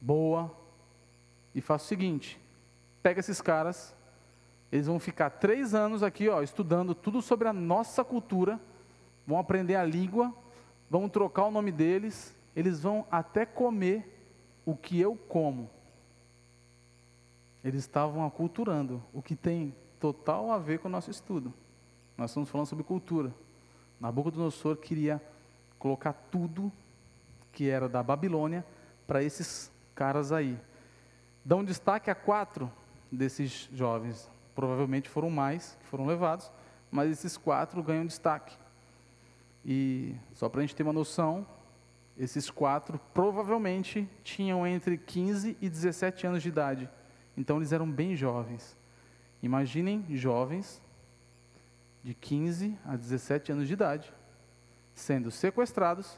[0.00, 0.54] boa.
[1.54, 2.38] E faça o seguinte:
[3.02, 3.94] pega esses caras,
[4.74, 8.58] eles vão ficar três anos aqui, ó, estudando tudo sobre a nossa cultura,
[9.24, 10.34] vão aprender a língua,
[10.90, 14.26] vão trocar o nome deles, eles vão até comer
[14.66, 15.70] o que eu como.
[17.62, 21.54] Eles estavam aculturando, o que tem total a ver com o nosso estudo.
[22.18, 23.32] Nós estamos falando sobre cultura.
[24.00, 25.22] Nabucodonosor queria
[25.78, 26.72] colocar tudo
[27.52, 28.66] que era da Babilônia
[29.06, 30.58] para esses caras aí.
[31.48, 32.68] Um destaque a quatro
[33.12, 34.33] desses jovens.
[34.54, 36.50] Provavelmente foram mais que foram levados,
[36.90, 38.56] mas esses quatro ganham destaque.
[39.64, 41.46] E só para a gente ter uma noção,
[42.16, 46.88] esses quatro provavelmente tinham entre 15 e 17 anos de idade.
[47.36, 48.76] Então eles eram bem jovens.
[49.42, 50.80] Imaginem jovens
[52.02, 54.12] de 15 a 17 anos de idade
[54.94, 56.16] sendo sequestrados,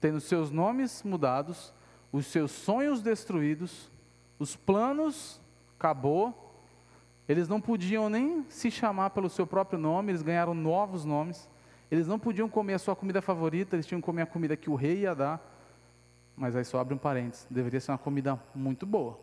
[0.00, 1.72] tendo seus nomes mudados,
[2.10, 3.90] os seus sonhos destruídos,
[4.38, 5.40] os planos
[5.76, 6.46] acabou.
[7.28, 11.48] Eles não podiam nem se chamar pelo seu próprio nome, eles ganharam novos nomes.
[11.90, 14.70] Eles não podiam comer a sua comida favorita, eles tinham que comer a comida que
[14.70, 15.40] o rei ia dar.
[16.34, 19.18] Mas aí só abre um parênteses, deveria ser uma comida muito boa.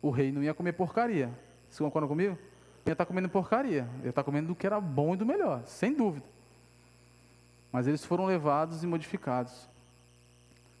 [0.00, 1.30] O rei não ia comer porcaria.
[1.68, 2.38] Vocês concordam comigo?
[2.86, 5.94] Ia estar comendo porcaria, ia estar comendo do que era bom e do melhor, sem
[5.94, 6.26] dúvida.
[7.72, 9.68] Mas eles foram levados e modificados.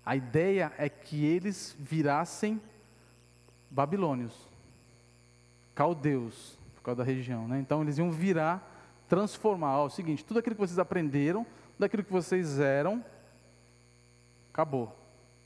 [0.04, 2.60] A ideia é que eles virassem
[3.70, 4.51] babilônios,
[5.74, 7.46] caldeus, por causa da região.
[7.48, 7.58] Né?
[7.60, 8.70] Então eles iam virar
[9.12, 9.76] transformar.
[9.76, 11.46] Ó, é o seguinte, tudo aquilo que vocês aprenderam,
[11.78, 13.04] daquilo que vocês eram,
[14.50, 14.96] acabou.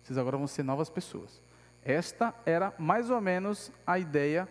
[0.04, 1.42] Vocês agora vão ser novas pessoas.
[1.82, 4.48] Esta era mais ou menos a ideia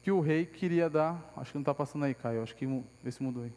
[0.00, 1.30] que o rei queria dar.
[1.36, 2.42] Acho que não está passando aí, Caio.
[2.42, 2.66] Acho que
[3.04, 3.52] esse mudou aí.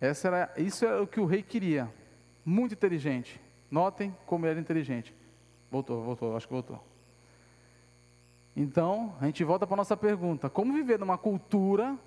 [0.00, 1.92] Essa era, isso era o que o rei queria.
[2.44, 3.40] Muito inteligente.
[3.68, 5.12] Notem como ele era inteligente.
[5.72, 6.95] Voltou, voltou, acho que voltou.
[8.56, 11.98] Então, a gente volta para a nossa pergunta: como viver numa cultura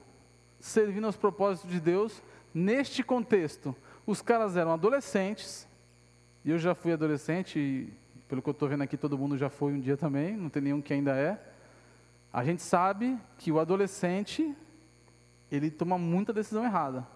[0.60, 3.76] servindo aos propósitos de Deus neste contexto?
[4.06, 5.68] Os caras eram adolescentes,
[6.44, 7.94] e eu já fui adolescente, e
[8.28, 10.64] pelo que eu estou vendo aqui, todo mundo já foi um dia também, não tem
[10.64, 11.40] nenhum que ainda é.
[12.34, 14.56] A gente sabe que o adolescente
[15.52, 17.08] ele toma muita decisão errada.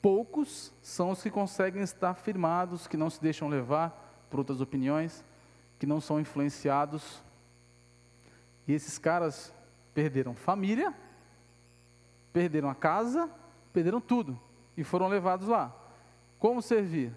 [0.00, 5.24] Poucos são os que conseguem estar firmados, que não se deixam levar por outras opiniões,
[5.78, 7.22] que não são influenciados.
[8.68, 9.52] E esses caras
[9.94, 10.92] perderam família,
[12.34, 13.30] perderam a casa,
[13.72, 14.38] perderam tudo
[14.76, 15.74] e foram levados lá.
[16.38, 17.10] Como servir?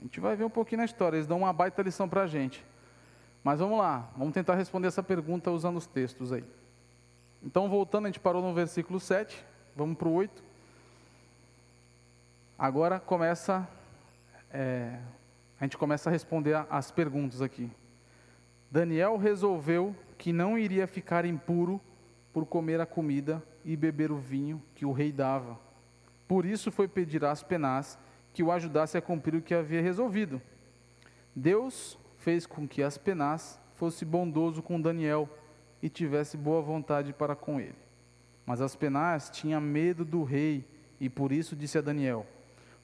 [0.00, 2.26] A gente vai ver um pouquinho na história, eles dão uma baita lição para a
[2.26, 2.66] gente.
[3.44, 6.44] Mas vamos lá, vamos tentar responder essa pergunta usando os textos aí.
[7.40, 9.44] Então, voltando, a gente parou no versículo 7,
[9.76, 10.42] vamos para o 8.
[12.58, 13.68] Agora começa,
[14.50, 14.98] é,
[15.58, 17.70] a gente começa a responder as perguntas aqui.
[18.72, 21.78] Daniel resolveu que não iria ficar impuro
[22.32, 25.60] por comer a comida e beber o vinho que o rei dava.
[26.26, 27.98] Por isso foi pedir a Aspenaz
[28.32, 30.40] que o ajudasse a cumprir o que havia resolvido.
[31.36, 35.28] Deus fez com que Aspenaz fosse bondoso com Daniel
[35.82, 37.76] e tivesse boa vontade para com ele.
[38.46, 40.66] Mas Aspenaz tinha medo do rei
[40.98, 42.26] e por isso disse a Daniel: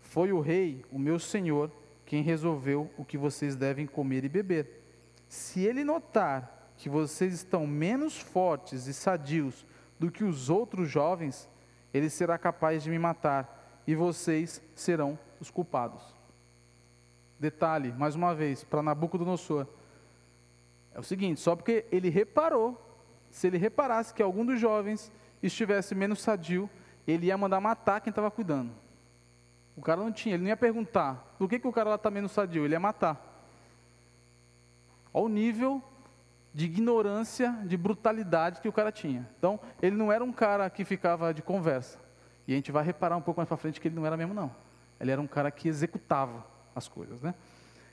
[0.01, 1.73] Foi o rei, o meu senhor,
[2.05, 4.78] quem resolveu o que vocês devem comer e beber.
[5.29, 9.67] Se ele notar que vocês estão menos fortes e sadios
[9.99, 11.49] do que os outros jovens,
[11.93, 16.03] ele será capaz de me matar e vocês serão os culpados.
[17.39, 19.67] Detalhe, mais uma vez, para Nabucodonosor.
[20.95, 22.81] É o seguinte, só porque ele reparou,
[23.31, 25.13] se ele reparasse que algum dos jovens
[25.43, 26.69] estivesse menos sadio,
[27.07, 28.73] ele ia mandar matar quem estava cuidando.
[29.77, 32.11] O cara não tinha, ele não ia perguntar, por que, que o cara lá está
[32.11, 32.65] menos sadio?
[32.65, 33.28] Ele ia matar.
[35.13, 35.83] Olha o nível
[36.53, 39.29] de ignorância, de brutalidade que o cara tinha.
[39.39, 41.99] Então, ele não era um cara que ficava de conversa.
[42.47, 44.35] E a gente vai reparar um pouco mais para frente que ele não era mesmo,
[44.35, 44.51] não.
[44.99, 46.45] Ele era um cara que executava
[46.75, 47.35] as coisas, né?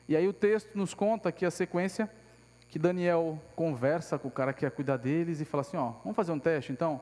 [0.08, 2.10] E aí o texto nos conta aqui a sequência
[2.70, 6.16] que Daniel conversa com o cara que ia cuidar deles e fala assim, ó, vamos
[6.16, 7.02] fazer um teste, então?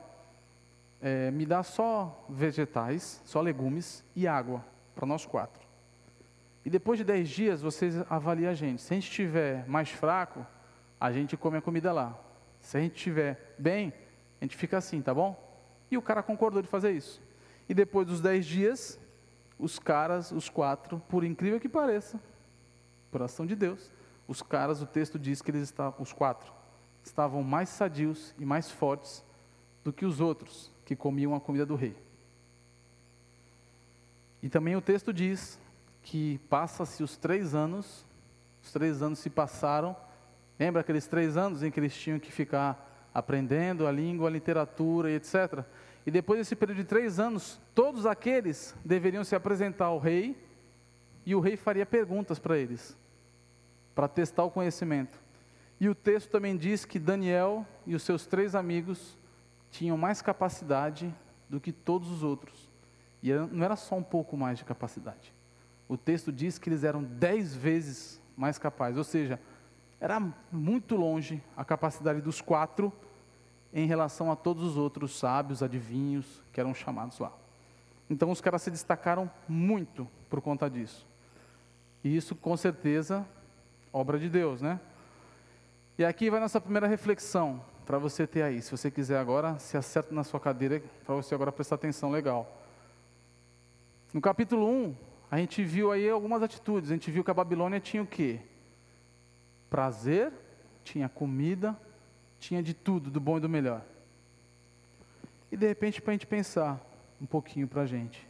[1.00, 5.63] É, me dá só vegetais, só legumes e água para nós quatro.
[6.64, 8.80] E depois de dez dias vocês avaliam a gente.
[8.80, 10.46] Se a gente estiver mais fraco,
[10.98, 12.18] a gente come a comida lá.
[12.60, 13.92] Se a gente estiver bem,
[14.40, 15.38] a gente fica assim, tá bom?
[15.90, 17.20] E o cara concordou de fazer isso.
[17.68, 18.98] E depois dos dez dias,
[19.58, 22.18] os caras, os quatro, por incrível que pareça,
[23.10, 23.92] por ação de Deus,
[24.26, 26.50] os caras, o texto diz que eles estavam, os quatro,
[27.04, 29.22] estavam mais sadios e mais fortes
[29.84, 31.94] do que os outros que comiam a comida do rei.
[34.42, 35.58] E também o texto diz
[36.04, 38.06] que passa-se os três anos,
[38.62, 39.96] os três anos se passaram,
[40.58, 45.10] lembra aqueles três anos em que eles tinham que ficar aprendendo a língua, a literatura
[45.10, 45.64] e etc.
[46.06, 50.36] E depois desse período de três anos, todos aqueles deveriam se apresentar ao rei,
[51.26, 52.94] e o rei faria perguntas para eles,
[53.94, 55.18] para testar o conhecimento.
[55.80, 59.16] E o texto também diz que Daniel e os seus três amigos
[59.70, 61.12] tinham mais capacidade
[61.48, 62.70] do que todos os outros.
[63.22, 65.32] E não era só um pouco mais de capacidade.
[65.88, 69.38] O texto diz que eles eram dez vezes mais capazes, ou seja,
[70.00, 70.20] era
[70.50, 72.92] muito longe a capacidade dos quatro
[73.72, 77.32] em relação a todos os outros sábios, adivinhos que eram chamados lá.
[78.08, 81.06] Então os caras se destacaram muito por conta disso.
[82.02, 83.26] E isso com certeza
[83.92, 84.80] obra de Deus, né?
[85.96, 88.60] E aqui vai nossa primeira reflexão para você ter aí.
[88.60, 92.60] Se você quiser agora, se acerta na sua cadeira para você agora prestar atenção legal.
[94.12, 94.94] No capítulo 1,
[95.34, 96.92] a gente viu aí algumas atitudes.
[96.92, 98.38] A gente viu que a Babilônia tinha o quê?
[99.68, 100.32] Prazer,
[100.84, 101.76] tinha comida,
[102.38, 103.82] tinha de tudo, do bom e do melhor.
[105.50, 106.80] E de repente, para a gente pensar
[107.20, 108.28] um pouquinho para a gente,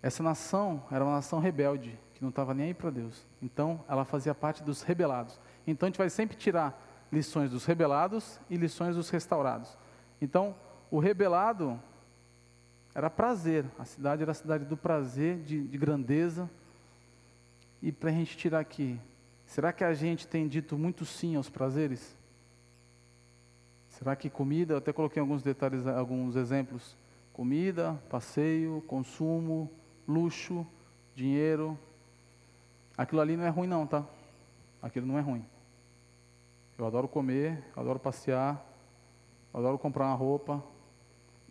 [0.00, 3.26] essa nação era uma nação rebelde, que não estava nem aí para Deus.
[3.42, 5.40] Então, ela fazia parte dos rebelados.
[5.66, 9.76] Então, a gente vai sempre tirar lições dos rebelados e lições dos restaurados.
[10.22, 10.54] Então,
[10.88, 11.82] o rebelado
[12.94, 16.50] era prazer, a cidade era a cidade do prazer, de, de grandeza.
[17.80, 18.98] E para a gente tirar aqui,
[19.46, 22.16] será que a gente tem dito muito sim aos prazeres?
[23.90, 26.96] Será que comida, eu até coloquei alguns detalhes, alguns exemplos.
[27.32, 29.70] Comida, passeio, consumo,
[30.06, 30.66] luxo,
[31.14, 31.78] dinheiro.
[32.96, 34.04] Aquilo ali não é ruim não, tá?
[34.82, 35.44] Aquilo não é ruim.
[36.76, 38.64] Eu adoro comer, adoro passear,
[39.52, 40.62] adoro comprar uma roupa.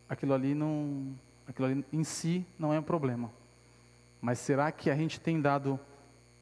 [0.10, 1.14] Aquilo ali não,
[1.48, 3.32] aquilo ali em si não é um problema.
[4.22, 5.80] Mas será que a gente tem dado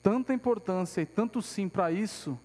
[0.01, 2.39] tanta importância e tanto sim para isso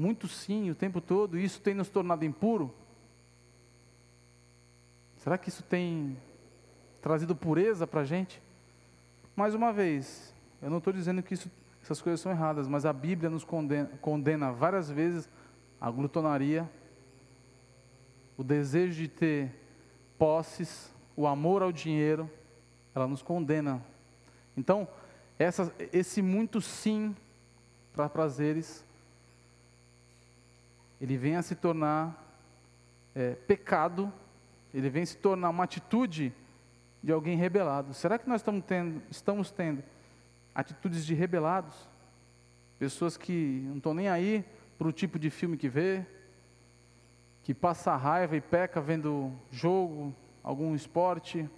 [0.00, 2.74] muito sim o tempo todo, e isso tem nos tornado impuro?
[5.18, 6.16] Será que isso tem
[7.02, 8.40] trazido pureza para a gente?
[9.36, 11.50] Mais uma vez, eu não estou dizendo que isso,
[11.82, 15.28] essas coisas são erradas, mas a Bíblia nos condena, condena várias vezes
[15.78, 16.68] a glutonaria,
[18.38, 19.59] o desejo de ter
[20.20, 22.30] posses, o amor ao dinheiro,
[22.94, 23.82] ela nos condena.
[24.54, 24.86] Então,
[25.38, 27.16] essa, esse muito sim
[27.94, 28.84] para prazeres,
[31.00, 32.22] ele vem a se tornar
[33.14, 34.12] é, pecado,
[34.74, 36.34] ele vem se tornar uma atitude
[37.02, 37.94] de alguém rebelado.
[37.94, 39.82] Será que nós estamos tendo, estamos tendo
[40.54, 41.88] atitudes de rebelados?
[42.78, 44.44] Pessoas que não estão nem aí
[44.76, 46.04] para o tipo de filme que vê,
[47.42, 51.48] que passa raiva e peca vendo jogo, algum esporte,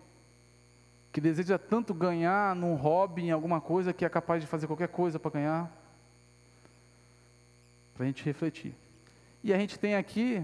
[1.12, 4.88] que deseja tanto ganhar num hobby, em alguma coisa, que é capaz de fazer qualquer
[4.88, 5.70] coisa para ganhar.
[7.94, 8.74] Para a gente refletir.
[9.44, 10.42] E a gente tem aqui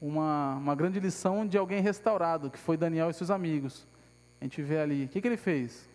[0.00, 3.86] uma, uma grande lição de alguém restaurado, que foi Daniel e seus amigos.
[4.40, 5.88] A gente vê ali, o que, que ele fez?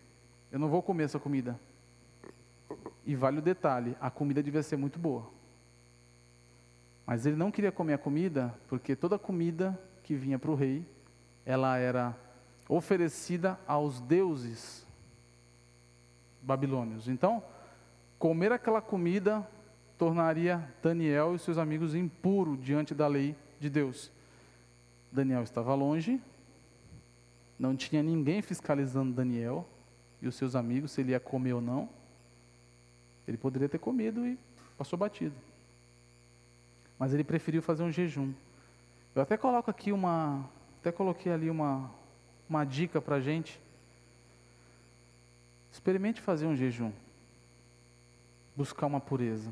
[0.52, 1.58] Eu não vou comer essa comida.
[3.06, 5.39] E vale o detalhe, a comida devia ser muito boa.
[7.10, 10.86] Mas ele não queria comer a comida, porque toda comida que vinha para o rei,
[11.43, 12.16] ela era
[12.68, 14.86] oferecida aos deuses
[16.39, 17.07] babilônios.
[17.07, 17.41] Então,
[18.20, 19.43] comer aquela comida
[19.97, 24.12] tornaria Daniel e seus amigos impuros diante da lei de Deus.
[25.12, 26.22] Daniel estava longe,
[27.57, 29.68] não tinha ninguém fiscalizando Daniel
[30.22, 31.89] e os seus amigos se ele ia comer ou não.
[33.28, 34.38] Ele poderia ter comido e
[34.78, 35.49] passou batido.
[37.00, 38.34] Mas ele preferiu fazer um jejum.
[39.16, 40.47] Eu até coloco aqui uma,
[40.80, 41.89] até coloquei ali uma,
[42.47, 43.60] uma dica para a gente.
[45.72, 46.91] Experimente fazer um jejum.
[48.56, 49.52] Buscar uma pureza.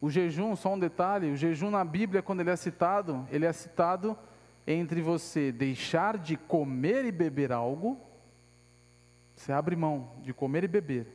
[0.00, 3.52] O jejum, só um detalhe, o jejum na Bíblia, quando ele é citado, ele é
[3.52, 4.16] citado
[4.66, 7.98] entre você deixar de comer e beber algo,
[9.34, 11.06] você abre mão de comer e beber.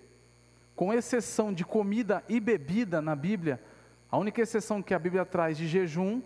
[0.75, 3.61] Com exceção de comida e bebida na Bíblia,
[4.11, 6.21] a única exceção que a Bíblia traz de jejum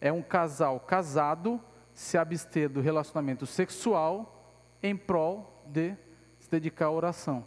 [0.00, 1.60] é um casal casado
[1.94, 5.94] se abster do relacionamento sexual em prol de
[6.38, 7.44] se dedicar à oração.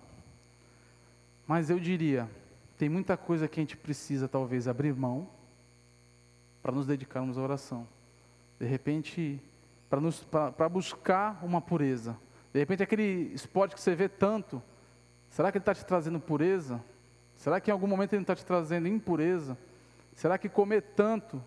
[1.46, 2.30] Mas eu diria,
[2.78, 5.28] tem muita coisa que a gente precisa talvez abrir mão
[6.62, 7.88] para nos dedicarmos à oração.
[8.60, 9.42] De repente,
[9.90, 12.18] para buscar uma pureza.
[12.54, 14.64] De repente, aquele esporte que você vê tanto,
[15.30, 16.82] será que ele está te trazendo pureza?
[17.36, 19.58] Será que em algum momento ele está te trazendo impureza?
[20.16, 21.44] Será que comer tanto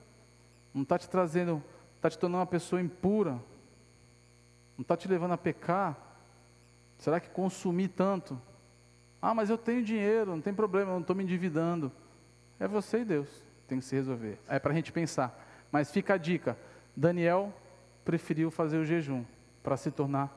[0.74, 1.62] não está te trazendo
[1.96, 3.32] está te tornando uma pessoa impura?
[4.76, 5.96] Não está te levando a pecar?
[6.98, 8.40] Será que consumir tanto?
[9.20, 11.90] Ah, mas eu tenho dinheiro, não tem problema, eu não estou me endividando.
[12.60, 13.28] É você e Deus,
[13.66, 14.38] tem que se resolver.
[14.48, 15.36] É para a gente pensar.
[15.72, 16.56] Mas fica a dica:
[16.94, 17.52] Daniel
[18.04, 19.24] preferiu fazer o jejum
[19.62, 20.32] para se tornar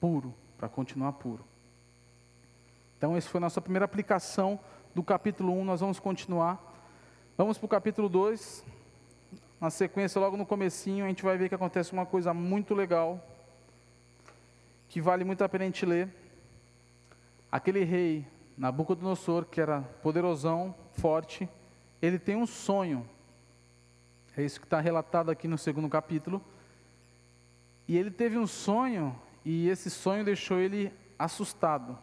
[0.00, 1.44] puro, para continuar puro.
[2.96, 4.58] Então, essa foi a nossa primeira aplicação
[4.94, 5.64] do capítulo 1.
[5.64, 6.67] Nós vamos continuar.
[7.38, 8.64] Vamos para o capítulo 2.
[9.60, 13.24] Na sequência, logo no comecinho, a gente vai ver que acontece uma coisa muito legal,
[14.88, 16.12] que vale muito a pena a gente ler.
[17.50, 18.26] Aquele rei,
[18.56, 21.48] Nabucodonosor, que era poderosão, forte,
[22.02, 23.08] ele tem um sonho.
[24.36, 26.42] É isso que está relatado aqui no segundo capítulo.
[27.86, 29.14] E ele teve um sonho,
[29.44, 31.96] e esse sonho deixou ele assustado.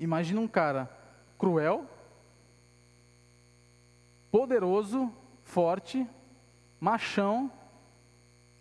[0.00, 0.88] Imagina um cara
[1.38, 1.86] cruel,
[4.32, 5.12] poderoso,
[5.44, 6.08] forte,
[6.80, 7.52] machão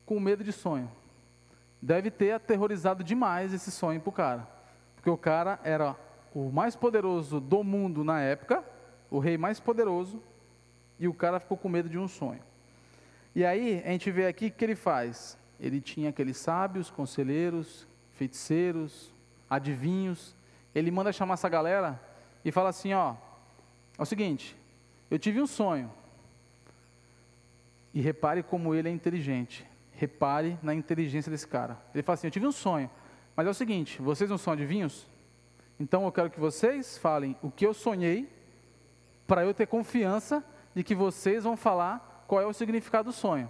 [0.05, 0.91] com medo de sonho.
[1.81, 4.47] Deve ter aterrorizado demais esse sonho para o cara.
[4.95, 5.95] Porque o cara era
[6.35, 8.63] o mais poderoso do mundo na época,
[9.09, 10.21] o rei mais poderoso,
[10.99, 12.41] e o cara ficou com medo de um sonho.
[13.33, 15.37] E aí a gente vê aqui o que ele faz.
[15.57, 19.13] Ele tinha aqueles sábios, conselheiros, feiticeiros,
[19.49, 20.35] adivinhos.
[20.75, 21.99] Ele manda chamar essa galera
[22.43, 23.15] e fala assim: ó,
[23.97, 24.55] é o seguinte,
[25.11, 25.91] eu tive um sonho.
[27.93, 29.69] E repare como ele é inteligente.
[29.91, 31.77] Repare na inteligência desse cara.
[31.93, 32.89] Ele fala assim: Eu tive um sonho,
[33.35, 35.05] mas é o seguinte: vocês não são adivinhos?
[35.77, 38.31] Então eu quero que vocês falem o que eu sonhei,
[39.27, 40.43] para eu ter confiança
[40.73, 43.49] de que vocês vão falar qual é o significado do sonho.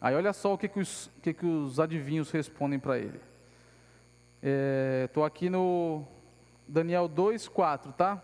[0.00, 3.20] Aí olha só o que, que, os, que, que os adivinhos respondem para ele.
[5.04, 6.06] Estou é, aqui no
[6.68, 8.22] Daniel 2, 4, tá?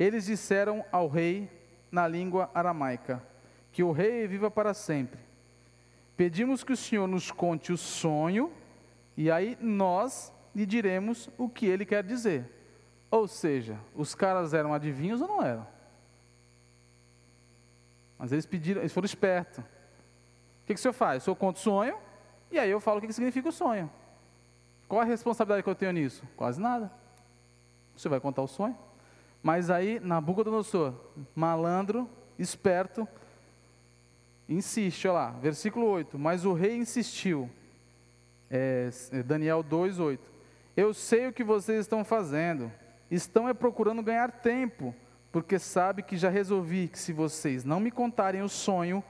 [0.00, 1.50] Eles disseram ao rei
[1.92, 3.22] na língua aramaica:
[3.70, 5.20] que o rei viva para sempre.
[6.16, 8.50] Pedimos que o Senhor nos conte o sonho,
[9.14, 12.50] e aí nós lhe diremos o que ele quer dizer.
[13.10, 15.66] Ou seja, os caras eram adivinhos ou não eram?
[18.18, 19.58] Mas eles pediram, eles foram espertos.
[19.58, 21.22] O que, que o senhor faz?
[21.22, 21.98] O senhor conta o sonho,
[22.50, 23.90] e aí eu falo o que, que significa o sonho.
[24.88, 26.22] Qual a responsabilidade que eu tenho nisso?
[26.36, 26.90] Quase nada.
[27.94, 28.76] Você vai contar o sonho.
[29.42, 30.94] Mas aí, Nabucodonosor,
[31.34, 33.08] malandro, esperto,
[34.48, 36.18] insiste, olha lá, versículo 8.
[36.18, 37.48] Mas o rei insistiu.
[38.50, 38.90] É,
[39.24, 40.30] Daniel 2, 8.
[40.76, 42.70] Eu sei o que vocês estão fazendo.
[43.10, 44.94] Estão é procurando ganhar tempo,
[45.32, 49.02] porque sabe que já resolvi que se vocês não me contarem o sonho,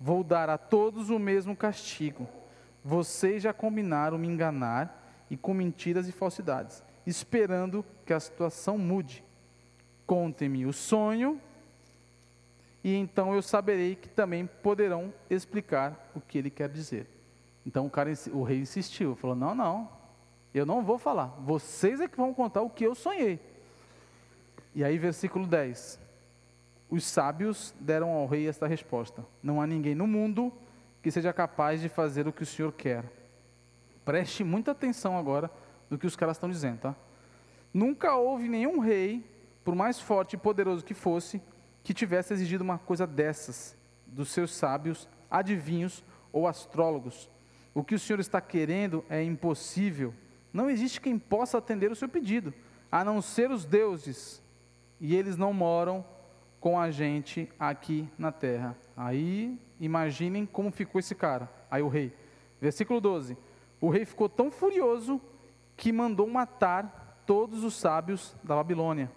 [0.00, 2.28] vou dar a todos o mesmo castigo.
[2.84, 9.25] Vocês já combinaram me enganar e com mentiras e falsidades, esperando que a situação mude.
[10.06, 11.40] Contem-me o sonho,
[12.84, 17.08] e então eu saberei que também poderão explicar o que ele quer dizer.
[17.66, 19.88] Então o, cara, o rei insistiu, falou: Não, não,
[20.54, 23.40] eu não vou falar, vocês é que vão contar o que eu sonhei.
[24.72, 25.98] E aí, versículo 10:
[26.88, 30.52] Os sábios deram ao rei esta resposta: Não há ninguém no mundo
[31.02, 33.04] que seja capaz de fazer o que o Senhor quer.
[34.04, 35.50] Preste muita atenção agora
[35.90, 36.96] no que os caras estão dizendo, tá?
[37.72, 39.24] Nunca houve nenhum rei,
[39.66, 41.42] por mais forte e poderoso que fosse,
[41.82, 47.28] que tivesse exigido uma coisa dessas dos seus sábios, adivinhos ou astrólogos.
[47.74, 50.14] O que o Senhor está querendo é impossível.
[50.52, 52.54] Não existe quem possa atender o seu pedido,
[52.92, 54.40] a não ser os deuses.
[55.00, 56.04] E eles não moram
[56.60, 58.76] com a gente aqui na terra.
[58.96, 61.50] Aí, imaginem como ficou esse cara.
[61.68, 62.12] Aí o rei.
[62.60, 63.36] Versículo 12.
[63.80, 65.20] O rei ficou tão furioso
[65.76, 69.10] que mandou matar todos os sábios da Babilônia.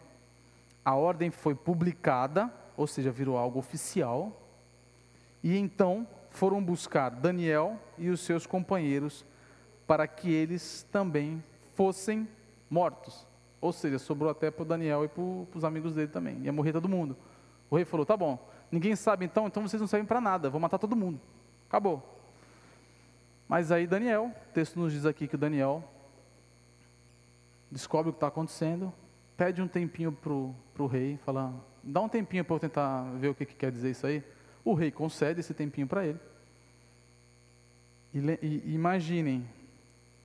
[0.89, 4.41] A ordem foi publicada, ou seja, virou algo oficial.
[5.43, 9.23] E então foram buscar Daniel e os seus companheiros
[9.85, 11.43] para que eles também
[11.75, 12.27] fossem
[12.67, 13.27] mortos.
[13.61, 15.21] Ou seja, sobrou até para o Daniel e para
[15.59, 16.39] os amigos dele também.
[16.39, 17.15] Ia morrer todo mundo.
[17.69, 20.59] O rei falou: tá bom, ninguém sabe então, então vocês não servem para nada, vou
[20.59, 21.21] matar todo mundo.
[21.67, 22.01] Acabou.
[23.47, 25.83] Mas aí Daniel, o texto nos diz aqui que o Daniel
[27.69, 28.91] descobre o que está acontecendo,
[29.39, 33.33] pede um tempinho para o rei, fala, dá um tempinho para eu tentar ver o
[33.33, 34.21] que, que, quer dizer isso aí.
[34.65, 36.19] O rei concede esse tempinho para ele.
[38.13, 39.47] E, e, imaginem,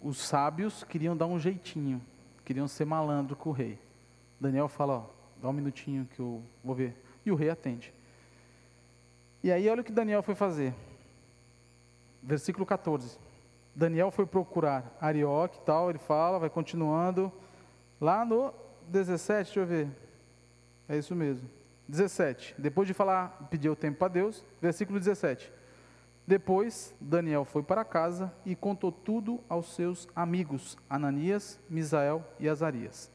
[0.01, 2.03] os sábios queriam dar um jeitinho,
[2.45, 3.79] queriam ser malandro com o rei.
[4.41, 5.05] Daniel fala, ó,
[5.41, 7.01] dá um minutinho que eu vou ver.
[7.25, 7.95] E o rei atende.
[9.45, 10.75] E aí olha o que Daniel foi fazer
[12.21, 13.19] versículo 14.
[13.75, 17.31] Daniel foi procurar Arioque e tal, ele fala, vai continuando.
[18.01, 18.53] Lá no
[18.89, 19.89] 17, deixa eu ver.
[20.89, 21.49] É isso mesmo.
[21.89, 22.55] 17.
[22.59, 25.53] Depois de falar, pediu tempo para Deus, versículo 17.
[26.27, 33.11] Depois, Daniel foi para casa e contou tudo aos seus amigos, Ananias, Misael e Azarias.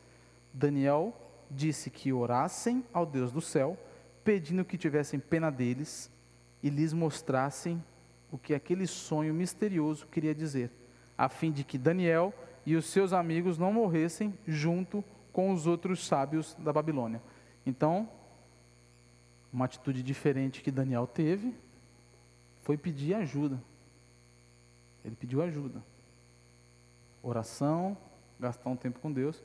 [0.53, 1.13] Daniel
[1.49, 3.77] disse que orassem ao Deus do céu,
[4.23, 6.11] pedindo que tivessem pena deles
[6.61, 7.83] e lhes mostrassem
[8.31, 10.69] o que aquele sonho misterioso queria dizer,
[11.17, 12.31] a fim de que Daniel
[12.63, 15.03] e os seus amigos não morressem junto
[15.47, 17.21] os outros sábios da Babilônia.
[17.65, 18.09] Então,
[19.51, 21.55] uma atitude diferente que Daniel teve
[22.61, 23.61] foi pedir ajuda.
[25.03, 25.81] Ele pediu ajuda.
[27.23, 27.97] Oração,
[28.39, 29.41] gastar um tempo com Deus.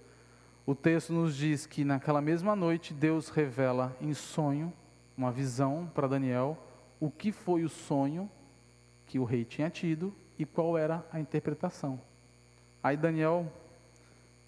[0.66, 4.72] O texto nos diz que naquela mesma noite Deus revela em sonho,
[5.16, 6.58] uma visão para Daniel,
[6.98, 8.30] o que foi o sonho
[9.06, 12.00] que o rei tinha tido e qual era a interpretação.
[12.82, 13.50] Aí Daniel,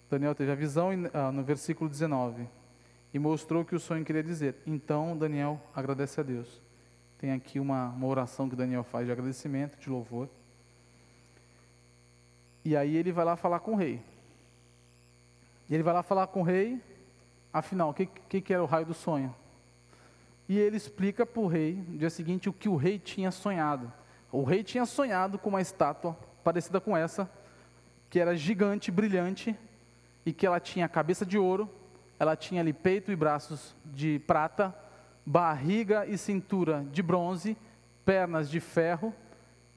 [0.09, 2.47] Daniel teve a visão ah, no versículo 19
[3.13, 4.55] e mostrou o que o sonho queria dizer.
[4.65, 6.61] Então Daniel agradece a Deus.
[7.17, 10.29] Tem aqui uma, uma oração que Daniel faz de agradecimento, de louvor.
[12.63, 14.01] E aí ele vai lá falar com o rei.
[15.69, 16.81] E ele vai lá falar com o rei,
[17.51, 19.35] afinal, o que, que, que era o raio do sonho?
[20.47, 23.91] E ele explica para o rei, no dia seguinte, o que o rei tinha sonhado.
[24.31, 27.29] O rei tinha sonhado com uma estátua parecida com essa,
[28.09, 29.57] que era gigante, brilhante,
[30.27, 31.69] e que ela tinha cabeça de ouro,
[32.19, 34.75] ela tinha ali peito e braços de prata,
[35.25, 37.55] barriga e cintura de bronze,
[38.03, 39.15] pernas de ferro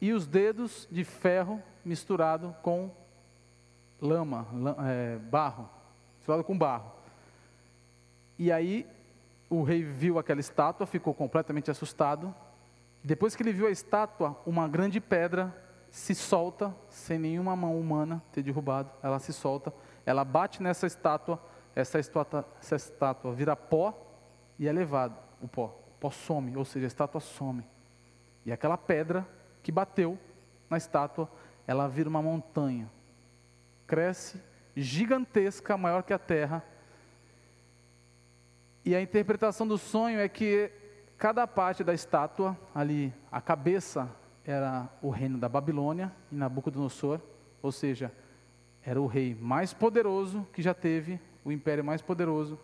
[0.01, 2.91] e os dedos de ferro misturado com
[4.01, 4.45] lama,
[4.89, 5.71] é, barro,
[6.17, 6.91] misturado com barro.
[8.37, 8.85] E aí
[9.49, 12.35] o rei viu aquela estátua, ficou completamente assustado,
[13.05, 15.57] depois que ele viu a estátua, uma grande pedra
[15.93, 19.73] se solta, sem nenhuma mão humana ter derrubado, ela se solta,
[20.05, 21.41] ela bate nessa estátua,
[21.75, 23.95] essa estátua, essa estátua vira pó
[24.59, 27.65] e é levado, o pó, o pó some, ou seja, a estátua some.
[28.45, 29.27] E aquela pedra
[29.63, 30.19] que bateu
[30.69, 31.31] na estátua,
[31.67, 32.91] ela vira uma montanha,
[33.87, 34.43] cresce
[34.77, 36.65] gigantesca, maior que a terra.
[38.85, 40.73] E a interpretação do sonho é que
[41.21, 44.09] Cada parte da estátua, ali, a cabeça
[44.43, 47.21] era o reino da Babilônia e Nabucodonosor,
[47.61, 48.11] ou seja,
[48.85, 52.59] era o rei mais poderoso que já teve, o império mais poderoso.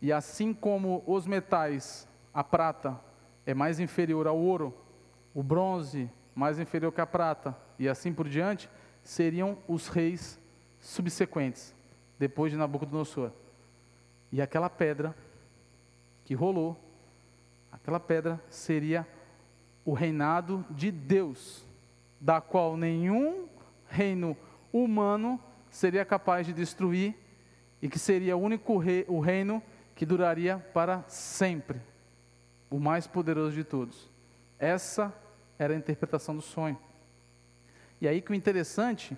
[0.00, 2.98] E assim como os metais, a prata
[3.46, 4.74] é mais inferior ao ouro,
[5.34, 8.70] o bronze mais inferior que a prata e assim por diante,
[9.02, 10.38] seriam os reis
[10.80, 11.74] subsequentes,
[12.18, 13.30] depois de Nabucodonosor.
[14.30, 15.14] E aquela pedra
[16.24, 16.78] que rolou,
[17.70, 19.06] aquela pedra seria
[19.84, 21.64] o reinado de Deus,
[22.20, 23.48] da qual nenhum
[23.88, 24.36] reino
[24.72, 27.14] humano seria capaz de destruir
[27.80, 29.62] e que seria o único rei, o reino
[29.94, 31.80] que duraria para sempre,
[32.70, 34.10] o mais poderoso de todos.
[34.58, 35.12] Essa
[35.58, 36.78] era a interpretação do sonho.
[38.00, 39.16] E aí que o interessante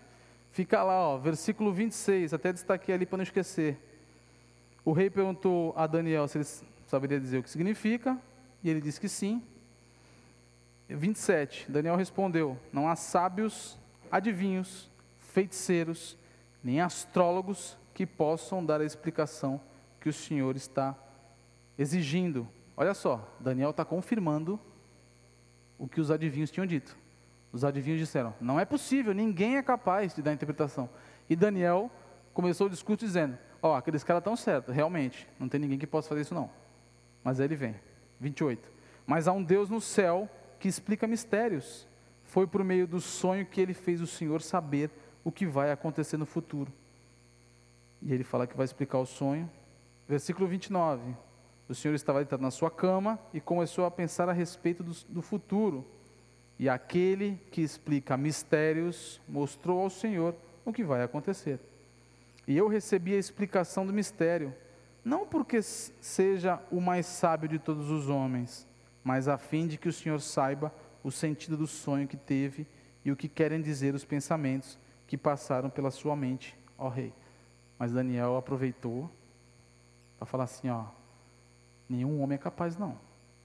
[0.51, 3.79] fica lá, ó, versículo 26, até destaquei ali para não esquecer.
[4.85, 6.45] O rei perguntou a Daniel se ele
[6.87, 8.19] saberia dizer o que significa,
[8.63, 9.43] e ele disse que sim.
[10.89, 13.79] 27, Daniel respondeu: Não há sábios,
[14.11, 14.91] adivinhos,
[15.35, 16.17] feiticeiros,
[16.63, 19.61] nem astrólogos que possam dar a explicação
[20.01, 20.97] que o Senhor está
[21.77, 22.49] exigindo.
[22.77, 24.61] Olha só, Daniel está confirmando
[25.77, 26.97] o que os adivinhos tinham dito.
[27.53, 30.89] Os adivinhos disseram: Não é possível, ninguém é capaz de dar interpretação.
[31.29, 31.91] E Daniel
[32.33, 35.87] começou o discurso dizendo: Ó, oh, aqueles caras estão certos, realmente, não tem ninguém que
[35.87, 36.49] possa fazer isso não.
[37.25, 37.75] Mas aí ele vem,
[38.21, 38.71] 28.
[39.05, 40.31] Mas há um Deus no céu
[40.61, 41.89] que explica mistérios.
[42.23, 44.91] Foi por meio do sonho que ele fez o Senhor saber
[45.25, 46.71] o que vai acontecer no futuro.
[48.03, 49.51] E ele fala que vai explicar o sonho.
[50.07, 51.17] Versículo 29.
[51.67, 55.23] O Senhor estava deitado na sua cama e começou a pensar a respeito do, do
[55.23, 55.87] futuro.
[56.59, 61.59] E aquele que explica mistérios mostrou ao Senhor o que vai acontecer.
[62.47, 64.55] E eu recebi a explicação do mistério,
[65.03, 68.67] não porque seja o mais sábio de todos os homens,
[69.03, 70.73] mas a fim de que o Senhor saiba
[71.03, 72.67] o sentido do sonho que teve
[73.05, 77.13] e o que querem dizer os pensamentos que passaram pela sua mente, ó rei.
[77.79, 79.11] Mas Daniel aproveitou
[80.19, 80.85] para falar assim, ó,
[81.89, 82.99] nenhum homem é capaz não,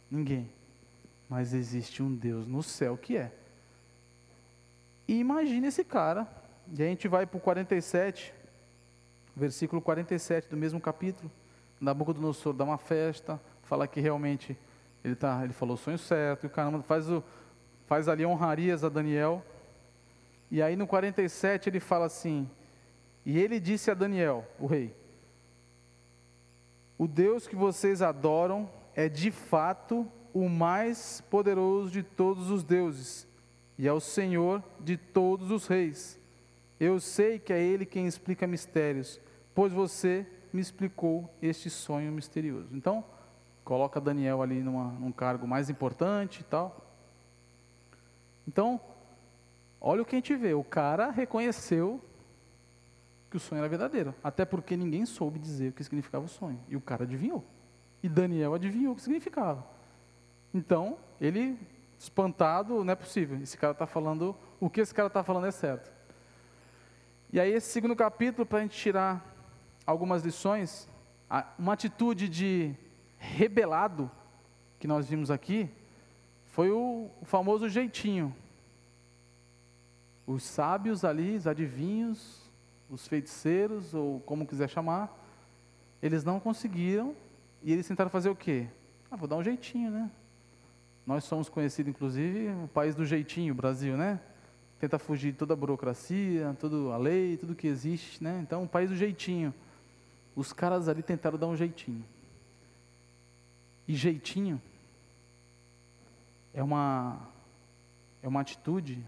[0.10, 0.50] ninguém.
[1.28, 3.32] Mas existe um Deus no céu que é.
[5.08, 6.28] E imagine esse cara,
[6.72, 8.34] e a gente vai para o 47,
[9.36, 11.32] versículo 47 do mesmo capítulo.
[11.80, 14.58] Nabucodonosor dá uma festa, fala que realmente
[15.04, 17.24] ele, tá, ele falou o sonho certo, e o caramba faz, o,
[17.88, 19.44] faz ali honrarias a Daniel.
[20.52, 22.50] E aí no 47 ele fala assim:
[23.26, 24.96] E ele disse a Daniel, o rei:
[26.98, 33.28] O Deus que vocês adoram é de fato o mais poderoso de todos os deuses,
[33.78, 36.20] e é o Senhor de todos os reis.
[36.80, 39.20] Eu sei que é Ele quem explica mistérios,
[39.54, 42.76] pois você me explicou este sonho misterioso.
[42.76, 43.04] Então,
[43.64, 46.90] coloca Daniel ali numa, num cargo mais importante e tal.
[48.48, 48.82] Então,
[49.80, 52.02] olha o que a gente vê: o cara reconheceu
[53.30, 56.60] que o sonho era verdadeiro, até porque ninguém soube dizer o que significava o sonho,
[56.68, 57.46] e o cara adivinhou.
[58.02, 59.66] E Daniel adivinhou o que significava.
[60.54, 61.60] Então, ele,
[61.98, 65.52] espantado, não é possível, esse cara está falando, o que esse cara está falando é
[65.52, 65.92] certo.
[67.32, 69.24] E aí, esse segundo capítulo, para a gente tirar
[69.86, 70.90] algumas lições,
[71.58, 72.74] uma atitude de
[73.20, 74.10] rebelado
[74.80, 75.70] que nós vimos aqui
[76.48, 78.36] foi o, famoso jeitinho.
[80.30, 82.40] Os sábios ali, os adivinhos,
[82.88, 85.12] os feiticeiros, ou como quiser chamar,
[86.04, 87.16] eles não conseguiram
[87.64, 88.68] e eles tentaram fazer o quê?
[89.10, 90.12] Ah, vou dar um jeitinho, né?
[91.04, 94.20] Nós somos conhecidos, inclusive, o país do jeitinho, o Brasil, né?
[94.80, 98.40] Tenta fugir de toda a burocracia, toda a lei, tudo que existe, né?
[98.44, 99.52] Então, o país do jeitinho.
[100.36, 102.06] Os caras ali tentaram dar um jeitinho.
[103.88, 104.62] E jeitinho
[106.54, 107.20] é uma
[108.22, 109.04] é uma atitude,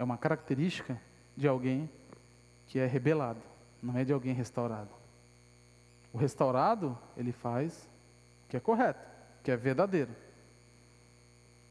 [0.00, 0.98] é uma característica
[1.36, 1.88] de alguém
[2.66, 3.42] que é rebelado,
[3.82, 4.88] não é de alguém restaurado.
[6.10, 7.86] O restaurado, ele faz
[8.46, 9.06] o que é correto,
[9.38, 10.10] o que é verdadeiro.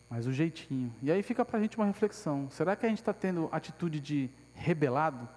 [0.07, 0.93] Mas o jeitinho.
[1.01, 3.99] E aí fica para a gente uma reflexão: será que a gente está tendo atitude
[3.99, 5.27] de rebelado?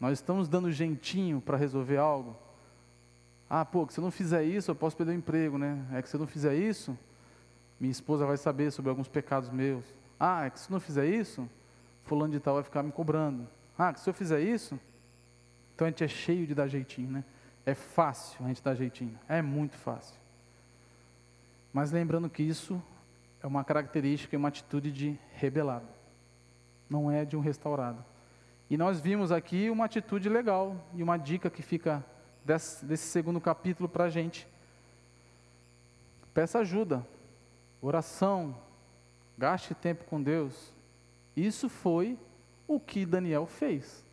[0.00, 2.34] Nós estamos dando jeitinho para resolver algo?
[3.50, 5.84] Ah, pô, que se eu não fizer isso, eu posso perder o emprego, né?
[5.92, 6.96] É que se eu não fizer isso,
[7.78, 9.84] minha esposa vai saber sobre alguns pecados meus.
[10.18, 11.46] Ah, é que se eu não fizer isso,
[12.08, 13.46] fulano de tal vai ficar me cobrando.
[13.78, 14.80] Ah, se eu fizer isso,
[15.74, 17.24] então a gente é cheio de dar jeitinho, né?
[17.64, 20.16] É fácil a gente dar jeitinho, é muito fácil.
[21.72, 22.82] Mas lembrando que isso
[23.42, 25.86] é uma característica e uma atitude de rebelado,
[26.88, 28.02] não é de um restaurado.
[28.70, 32.04] E nós vimos aqui uma atitude legal e uma dica que fica
[32.44, 34.48] desse, desse segundo capítulo para a gente.
[36.34, 37.06] Peça ajuda,
[37.80, 38.56] oração,
[39.36, 40.74] gaste tempo com Deus.
[41.38, 42.18] Isso foi
[42.66, 44.04] o que Daniel fez.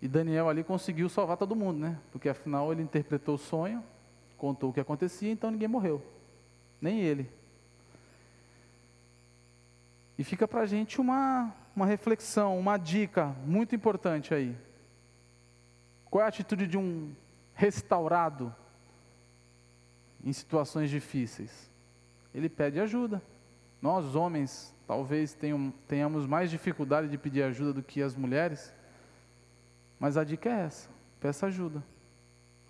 [0.00, 1.98] E Daniel ali conseguiu salvar todo mundo, né?
[2.10, 3.84] Porque afinal ele interpretou o sonho,
[4.36, 6.02] contou o que acontecia, então ninguém morreu.
[6.80, 7.30] Nem ele.
[10.18, 14.56] E fica para a gente uma, uma reflexão, uma dica muito importante aí.
[16.08, 17.12] Qual é a atitude de um
[17.54, 18.54] restaurado
[20.24, 21.70] em situações difíceis?
[22.34, 23.22] Ele pede ajuda.
[23.82, 28.72] Nós, homens, talvez tenham, tenhamos mais dificuldade de pedir ajuda do que as mulheres,
[29.98, 30.88] mas a dica é essa:
[31.20, 31.82] peça ajuda,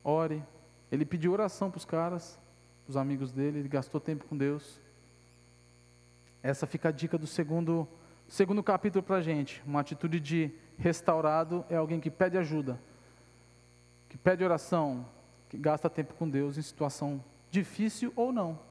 [0.03, 0.43] ore.
[0.91, 2.39] Ele pediu oração para os caras,
[2.89, 4.81] os amigos dele, ele gastou tempo com Deus.
[6.43, 7.89] Essa fica a dica do segundo,
[8.29, 9.63] segundo capítulo para a gente.
[9.67, 12.81] Uma atitude de restaurado é alguém que pede ajuda,
[14.09, 15.05] que pede oração,
[15.49, 18.66] que gasta tempo com Deus em situação difícil ou não.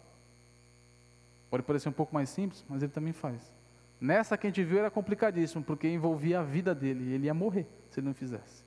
[1.49, 3.53] Pode parecer um pouco mais simples, mas ele também faz.
[3.99, 7.67] Nessa que a gente viu era complicadíssimo, porque envolvia a vida dele, ele ia morrer
[7.89, 8.63] se ele não fizesse.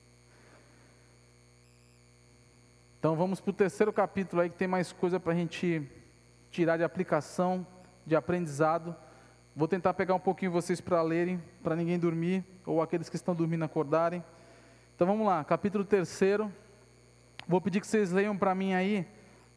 [2.98, 5.88] Então vamos para o terceiro capítulo aí que tem mais coisa para a gente
[6.50, 7.66] tirar de aplicação,
[8.04, 8.96] de aprendizado.
[9.54, 13.34] Vou tentar pegar um pouquinho vocês para lerem, para ninguém dormir, ou aqueles que estão
[13.34, 14.24] dormindo acordarem.
[14.96, 16.52] Então vamos lá, capítulo terceiro.
[17.46, 19.06] Vou pedir que vocês leiam para mim aí,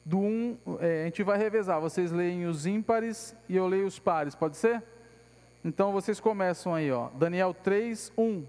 [0.04, 4.00] do um, é, a gente vai revezar, vocês leem os ímpares e eu leio os
[4.00, 4.84] pares, pode ser?
[5.64, 8.44] Então vocês começam aí, ó, Daniel 3, 1.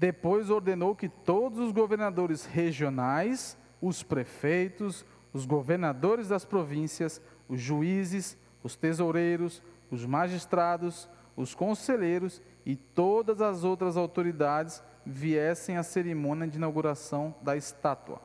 [0.00, 8.34] Depois ordenou que todos os governadores regionais, os prefeitos, os governadores das províncias, os juízes,
[8.62, 16.56] os tesoureiros, os magistrados, os conselheiros e todas as outras autoridades viessem à cerimônia de
[16.56, 18.22] inauguração da estátua.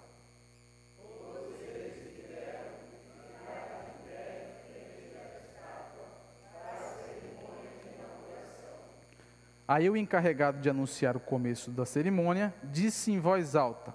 [9.68, 13.94] Aí o encarregado de anunciar o começo da cerimônia disse em voz alta: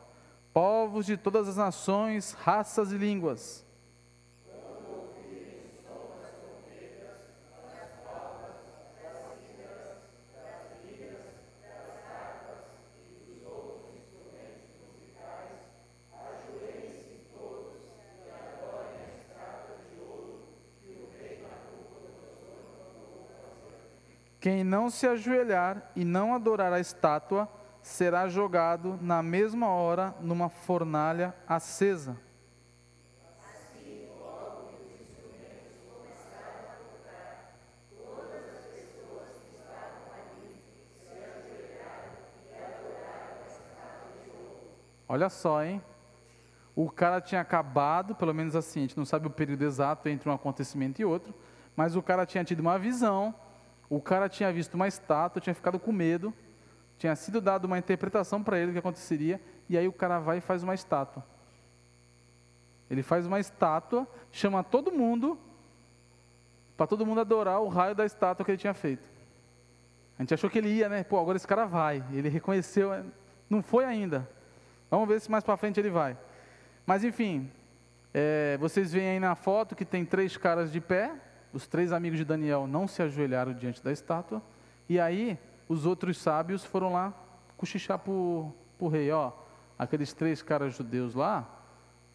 [0.53, 3.64] Povos de todas as nações, raças e línguas,
[24.51, 27.48] Quem não se ajoelhar e não adorar a estátua
[27.80, 32.16] será jogado na mesma hora numa fornalha acesa.
[45.09, 45.80] Olha só, hein?
[46.74, 50.28] O cara tinha acabado, pelo menos assim, a gente não sabe o período exato entre
[50.28, 51.32] um acontecimento e outro,
[51.76, 53.32] mas o cara tinha tido uma visão
[53.91, 56.32] o cara tinha visto uma estátua, tinha ficado com medo,
[56.97, 60.38] tinha sido dado uma interpretação para ele do que aconteceria, e aí o cara vai
[60.38, 61.24] e faz uma estátua.
[62.88, 65.36] Ele faz uma estátua, chama todo mundo,
[66.76, 69.09] para todo mundo adorar o raio da estátua que ele tinha feito.
[70.16, 71.03] A gente achou que ele ia, né?
[71.03, 72.05] Pô, agora esse cara vai.
[72.12, 73.03] Ele reconheceu, é,
[73.49, 74.28] não foi ainda.
[74.91, 76.16] Vamos ver se mais para frente ele vai.
[76.86, 77.51] Mas enfim,
[78.12, 81.12] é, vocês veem aí na foto que tem três caras de pé,
[81.53, 84.42] os três amigos de Daniel não se ajoelharam diante da estátua,
[84.88, 85.38] e aí
[85.68, 87.14] os outros sábios foram lá
[87.57, 89.32] cochichar para o rei, ó,
[89.78, 91.48] aqueles três caras judeus lá,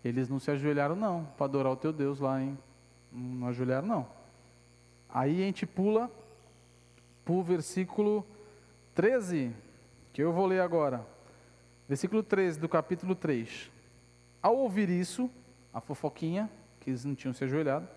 [0.03, 2.57] eles não se ajoelharam não, para adorar o teu Deus lá, hein?
[3.11, 4.07] Não ajoelharam não.
[5.09, 6.11] Aí a gente pula
[7.23, 8.25] para o versículo
[8.93, 9.51] 13,
[10.13, 11.05] que eu vou ler agora.
[11.87, 13.71] Versículo 13 do capítulo 3.
[14.41, 15.29] Ao ouvir isso,
[15.73, 17.87] a fofoquinha, que eles não tinham se ajoelhado,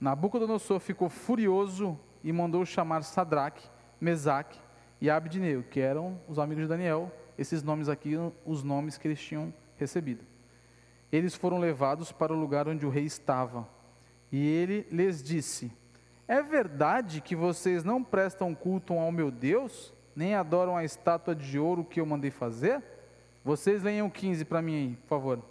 [0.00, 3.68] Nabucodonosor ficou furioso e mandou chamar Sadraque,
[4.00, 4.58] Mesaque
[5.00, 7.10] e Abdineu, que eram os amigos de Daniel.
[7.38, 10.24] Esses nomes aqui, os nomes que eles tinham recebido.
[11.10, 13.68] Eles foram levados para o lugar onde o rei estava.
[14.30, 15.72] E ele lhes disse:
[16.26, 21.58] É verdade que vocês não prestam culto ao meu Deus, nem adoram a estátua de
[21.58, 22.82] ouro que eu mandei fazer?
[23.44, 25.42] Vocês leiam 15 para mim aí, por favor.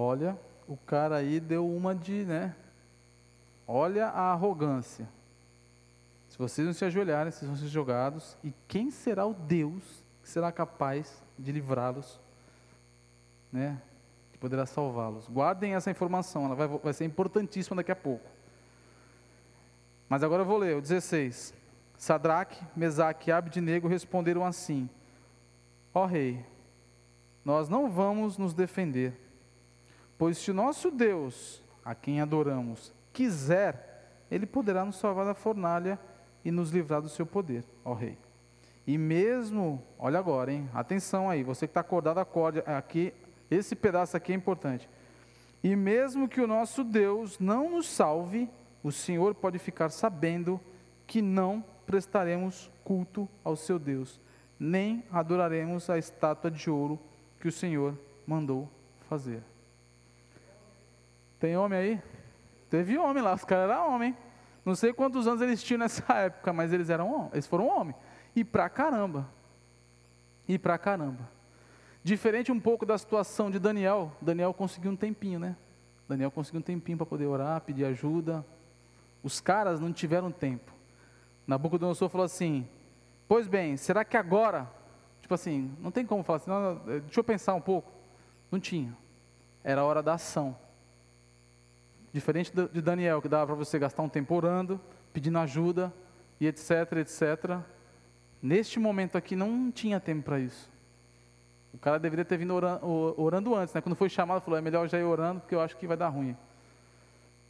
[0.00, 0.38] Olha,
[0.68, 2.56] o cara aí deu uma de, né?
[3.66, 5.06] Olha a arrogância.
[6.30, 8.38] Se vocês não se ajoelharem, vocês vão ser jogados.
[8.42, 9.82] E quem será o Deus
[10.22, 12.18] que será capaz de livrá-los,
[13.52, 13.80] né?
[14.32, 15.28] Que poderá salvá-los.
[15.28, 18.26] Guardem essa informação, ela vai, vai ser importantíssima daqui a pouco.
[20.08, 21.52] Mas agora eu vou ler o 16.
[21.98, 24.88] Sadraque, Mesaque e Abednego responderam assim:
[25.92, 26.44] Ó rei,
[27.44, 29.27] nós não vamos nos defender,
[30.18, 35.98] pois se o nosso Deus, a quem adoramos, quiser, ele poderá nos salvar da fornalha
[36.44, 38.18] e nos livrar do seu poder, ó rei.
[38.86, 40.68] E mesmo, olha agora, hein?
[40.74, 43.12] Atenção aí, você que está acordado, acorde aqui.
[43.50, 44.88] Esse pedaço aqui é importante.
[45.62, 48.48] E mesmo que o nosso Deus não nos salve,
[48.82, 50.60] o Senhor pode ficar sabendo
[51.06, 54.20] que não prestaremos culto ao seu Deus,
[54.58, 56.98] nem adoraremos a estátua de ouro
[57.40, 57.94] que o Senhor
[58.26, 58.68] mandou
[59.08, 59.42] fazer.
[61.38, 62.02] Tem homem aí?
[62.68, 64.16] Teve homem lá, os caras eram homem.
[64.64, 67.94] Não sei quantos anos eles tinham nessa época, mas eles eram eles foram homem.
[68.34, 69.28] E pra caramba.
[70.46, 71.28] E pra caramba.
[72.02, 75.56] Diferente um pouco da situação de Daniel, Daniel conseguiu um tempinho, né?
[76.08, 78.44] Daniel conseguiu um tempinho para poder orar, pedir ajuda.
[79.22, 80.72] Os caras não tiveram tempo.
[81.46, 82.66] Nabucodonosor falou assim:
[83.26, 84.70] Pois bem, será que agora,
[85.20, 87.92] tipo assim, não tem como falar assim, não, não, deixa eu pensar um pouco.
[88.50, 88.96] Não tinha.
[89.62, 90.56] Era a hora da ação.
[92.12, 94.80] Diferente de Daniel, que dava para você gastar um tempo orando,
[95.12, 95.92] pedindo ajuda
[96.40, 97.60] e etc, etc.
[98.42, 100.70] Neste momento aqui não tinha tempo para isso.
[101.72, 102.86] O cara deveria ter vindo orando,
[103.20, 103.80] orando antes, né?
[103.80, 106.08] Quando foi chamado, falou: é melhor já ir orando porque eu acho que vai dar
[106.08, 106.36] ruim.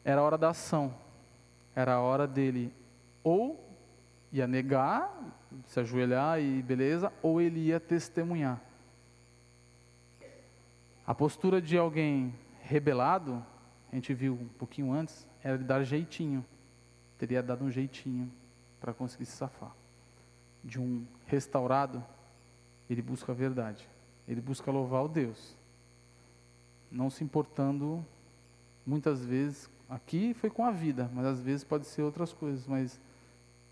[0.04, 0.92] Era a hora da ação.
[1.74, 2.72] Era a hora dele
[3.22, 3.64] ou
[4.32, 5.12] ia negar,
[5.66, 8.60] se ajoelhar e beleza, ou ele ia testemunhar.
[11.06, 13.44] A postura de alguém rebelado,
[13.90, 16.44] a gente viu um pouquinho antes, era dar jeitinho.
[17.16, 18.30] Teria dado um jeitinho
[18.80, 19.74] para conseguir se safar.
[20.62, 22.04] De um restaurado,
[22.88, 23.88] ele busca a verdade.
[24.26, 25.56] Ele busca louvar o Deus.
[26.90, 28.04] Não se importando,
[28.86, 33.00] muitas vezes, aqui foi com a vida, mas às vezes pode ser outras coisas, mas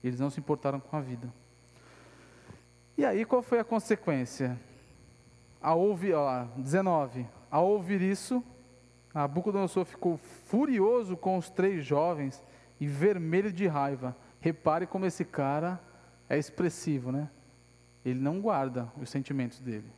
[0.02, 1.32] eles não se importaram com a vida.
[2.96, 4.58] E aí qual foi a consequência?
[5.60, 8.42] Ao ouvir, ó, 19, ao ouvir isso,
[9.16, 12.44] Nabucodonosor ficou furioso com os três jovens
[12.78, 14.14] e vermelho de raiva.
[14.40, 15.80] Repare como esse cara
[16.28, 17.30] é expressivo, né?
[18.04, 19.90] Ele não guarda os sentimentos dele.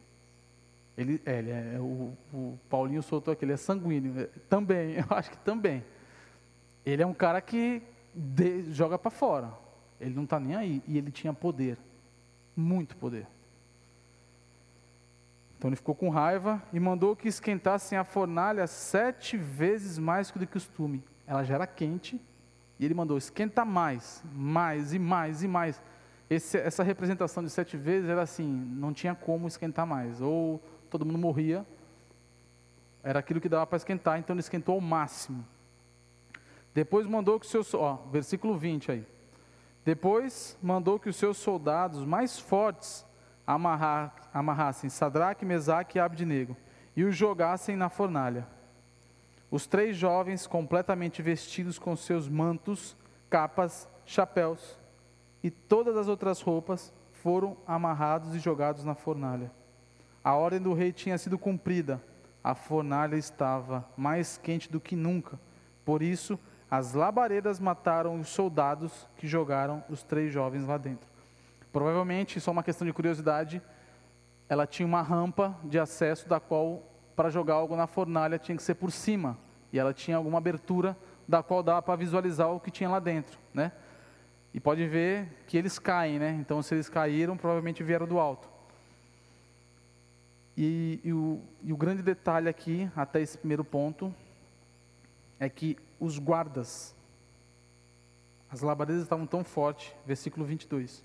[0.96, 4.20] Ele, é, ele é, o, o, Paulinho soltou aqui, ele é sanguíneo.
[4.20, 5.84] É, também, eu acho que também.
[6.86, 7.82] Ele é um cara que
[8.14, 9.52] de, joga para fora.
[10.00, 10.80] Ele não está nem aí.
[10.86, 11.76] E ele tinha poder.
[12.54, 13.26] Muito poder.
[15.58, 20.38] Então ele ficou com raiva e mandou que esquentassem a fornalha sete vezes mais do
[20.38, 21.02] que o costume.
[21.26, 22.20] Ela já era quente
[22.78, 25.82] e ele mandou esquenta mais, mais e mais e mais.
[26.30, 30.20] Esse, essa representação de sete vezes era assim, não tinha como esquentar mais.
[30.20, 31.66] Ou todo mundo morria,
[33.02, 35.44] era aquilo que dava para esquentar, então ele esquentou ao máximo.
[36.72, 39.06] Depois mandou que os seus, ó, versículo 20 aí.
[39.84, 43.04] Depois mandou que os seus soldados mais fortes
[43.46, 46.56] amarrar, amarrassem Sadraque, Mesaque e Abednego
[46.96, 48.46] e os jogassem na fornalha.
[49.50, 52.96] Os três jovens, completamente vestidos com seus mantos,
[53.30, 54.78] capas, chapéus
[55.42, 59.50] e todas as outras roupas, foram amarrados e jogados na fornalha.
[60.22, 62.02] A ordem do rei tinha sido cumprida.
[62.42, 65.38] A fornalha estava mais quente do que nunca.
[65.84, 66.38] Por isso,
[66.70, 71.08] as labaredas mataram os soldados que jogaram os três jovens lá dentro.
[71.72, 73.62] Provavelmente, só uma questão de curiosidade,
[74.48, 76.82] ela tinha uma rampa de acesso da qual,
[77.14, 79.36] para jogar algo na fornalha, tinha que ser por cima.
[79.72, 80.96] E ela tinha alguma abertura
[81.26, 83.72] da qual dava para visualizar o que tinha lá dentro, né?
[84.54, 86.30] E pode ver que eles caem, né?
[86.40, 88.48] Então, se eles caíram, provavelmente vieram do alto.
[90.56, 94.12] E, e, o, e o grande detalhe aqui, até esse primeiro ponto,
[95.38, 96.96] é que os guardas,
[98.50, 101.04] as labaredas estavam tão fortes, versículo 22.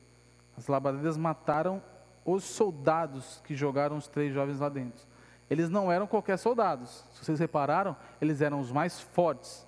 [0.58, 1.84] As labaredas mataram
[2.26, 5.06] os soldados que jogaram os três jovens lá dentro.
[5.50, 7.04] Eles não eram qualquer soldados.
[7.14, 9.68] Se vocês repararam, eles eram os mais fortes.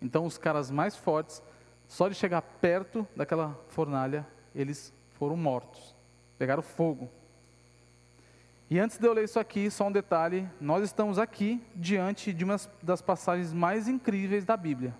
[0.00, 1.42] Então, os caras mais fortes,
[1.86, 5.94] só de chegar perto daquela fornalha, eles foram mortos.
[6.38, 7.10] Pegaram fogo.
[8.70, 12.44] E antes de eu ler isso aqui, só um detalhe: nós estamos aqui diante de
[12.44, 14.94] uma das passagens mais incríveis da Bíblia.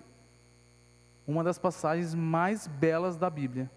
[1.25, 3.71] Uma das passagens mais belas da Bíblia,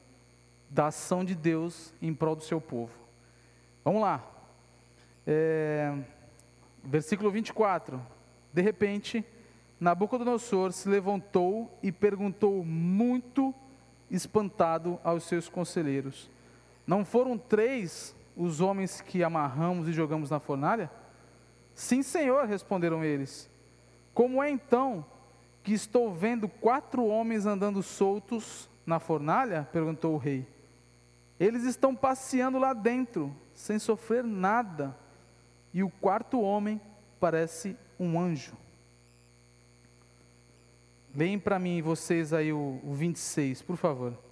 [0.68, 3.03] da ação de Deus em prol do seu povo.
[3.84, 4.24] Vamos lá.
[5.26, 5.94] É,
[6.82, 8.00] versículo 24.
[8.52, 9.24] De repente,
[9.78, 13.54] Nabucodonosor se levantou e perguntou muito
[14.10, 16.30] espantado aos seus conselheiros:
[16.86, 20.90] Não foram três os homens que amarramos e jogamos na fornalha?
[21.74, 23.50] Sim, senhor, responderam eles.
[24.14, 25.04] Como é então
[25.62, 29.68] que estou vendo quatro homens andando soltos na fornalha?
[29.72, 30.46] perguntou o rei.
[31.38, 34.96] Eles estão passeando lá dentro, sem sofrer nada,
[35.72, 36.80] e o quarto homem
[37.18, 38.56] parece um anjo.
[41.14, 44.23] Leem para mim vocês aí o, o 26, por favor.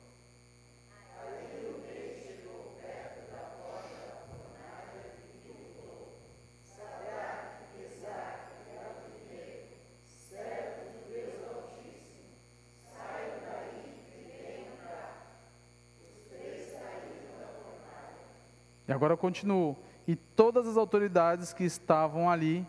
[19.03, 19.77] Agora eu continuo.
[20.07, 22.65] E todas as autoridades que estavam ali,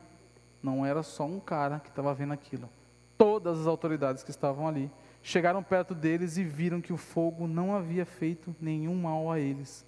[0.63, 2.67] não era só um cara que estava vendo aquilo.
[3.15, 4.89] Todas as autoridades que estavam ali
[5.21, 9.85] chegaram perto deles e viram que o fogo não havia feito nenhum mal a eles.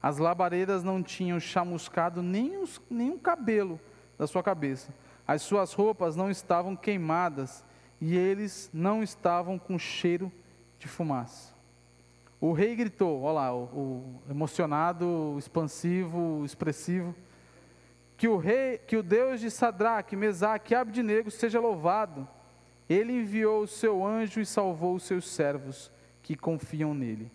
[0.00, 3.80] As labaredas não tinham chamuscado nem os, nenhum cabelo
[4.16, 4.94] da sua cabeça.
[5.26, 7.64] As suas roupas não estavam queimadas
[8.00, 10.30] e eles não estavam com cheiro
[10.78, 11.57] de fumaça.
[12.40, 17.14] O rei gritou, olha lá, o, o emocionado, expansivo, expressivo,
[18.16, 22.28] que o rei, que o Deus de Sadraque, Mesaque e Abdinego seja louvado.
[22.88, 25.90] Ele enviou o seu anjo e salvou os seus servos
[26.22, 27.30] que confiam nele.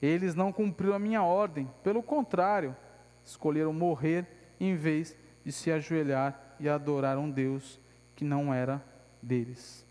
[0.00, 2.76] Eles não cumpriram a minha ordem, pelo contrário,
[3.24, 4.26] escolheram morrer
[4.60, 7.80] em vez de se ajoelhar e adorar um Deus
[8.14, 8.82] que não era
[9.20, 9.84] deles.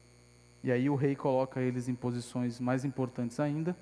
[0.63, 3.75] E aí o rei coloca eles em posições mais importantes ainda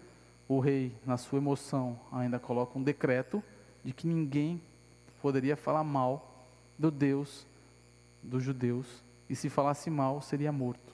[0.47, 3.43] o rei, na sua emoção, ainda coloca um decreto
[3.83, 4.61] de que ninguém
[5.21, 6.45] poderia falar mal
[6.77, 7.45] do Deus
[8.21, 10.93] dos judeus, e se falasse mal, seria morto.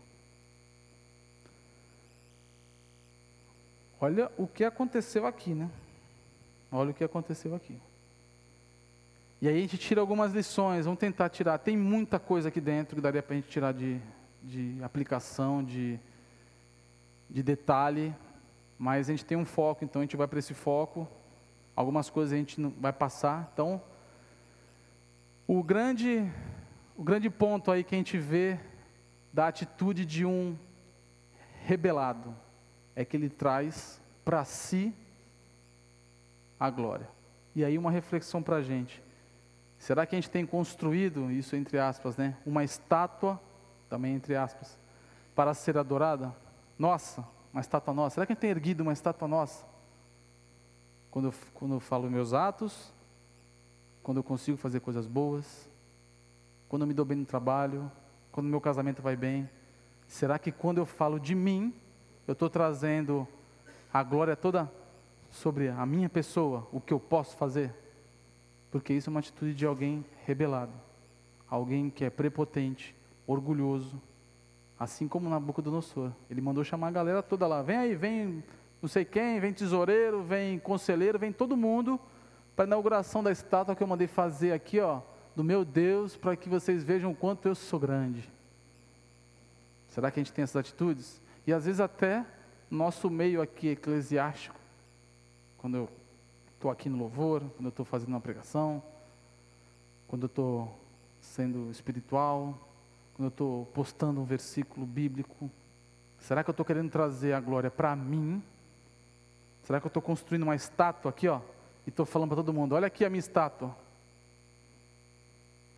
[4.02, 5.70] Olha o que aconteceu aqui, né?
[6.72, 7.80] Olha o que aconteceu aqui.
[9.42, 11.58] E aí a gente tira algumas lições, vamos tentar tirar.
[11.58, 14.00] Tem muita coisa aqui dentro que daria para a gente tirar de,
[14.44, 16.00] de aplicação, de,
[17.30, 18.14] de detalhe,
[18.80, 21.06] mas a gente tem um foco, então a gente vai para esse foco.
[21.76, 23.52] Algumas coisas a gente vai passar.
[23.54, 23.82] Então,
[25.46, 26.32] o grande,
[26.96, 28.58] o grande ponto aí que a gente vê
[29.34, 30.58] da atitude de um
[31.66, 32.34] rebelado
[32.96, 34.94] é que ele traz para si
[36.58, 37.10] a glória.
[37.54, 39.04] E aí uma reflexão para a gente.
[39.78, 43.40] Será que a gente tem construído, isso entre aspas, né, uma estátua,
[43.90, 44.78] também entre aspas,
[45.36, 46.34] para ser adorada?
[46.78, 48.16] Nossa, uma estátua nossa?
[48.16, 49.66] Será que a gente tem erguido uma estátua nossa?
[51.10, 52.94] Quando eu, quando eu falo meus atos,
[54.04, 55.70] quando eu consigo fazer coisas boas,
[56.68, 57.92] quando eu me dou bem no trabalho,
[58.32, 59.50] quando meu casamento vai bem.
[60.08, 61.74] Será que quando eu falo de mim,
[62.28, 63.28] eu estou trazendo
[63.92, 64.72] a glória toda
[65.30, 67.74] sobre a minha pessoa, o que eu posso fazer?
[68.72, 70.74] Porque isso é uma atitude de alguém rebelado,
[71.50, 72.96] alguém que é prepotente,
[73.26, 74.00] orgulhoso,
[74.80, 76.12] Assim como Nabucodonosor.
[76.30, 77.62] Ele mandou chamar a galera toda lá.
[77.62, 78.44] Vem aí, vem
[78.82, 82.00] não sei quem, vem tesoureiro, vem conselheiro, vem todo mundo
[82.56, 85.02] para a inauguração da estátua que eu mandei fazer aqui, ó,
[85.36, 88.30] do meu Deus, para que vocês vejam quanto eu sou grande.
[89.90, 91.22] Será que a gente tem essas atitudes?
[91.46, 92.26] E às vezes até
[92.70, 94.56] nosso meio aqui eclesiástico,
[95.58, 95.90] quando eu
[96.54, 98.84] estou aqui no louvor, quando eu estou fazendo uma pregação,
[100.08, 100.80] quando eu estou
[101.20, 102.69] sendo espiritual,
[103.20, 105.52] quando eu estou postando um versículo bíblico?
[106.20, 108.42] Será que eu estou querendo trazer a glória para mim?
[109.64, 111.42] Será que eu estou construindo uma estátua aqui, ó?
[111.86, 113.76] E estou falando para todo mundo: olha aqui a minha estátua.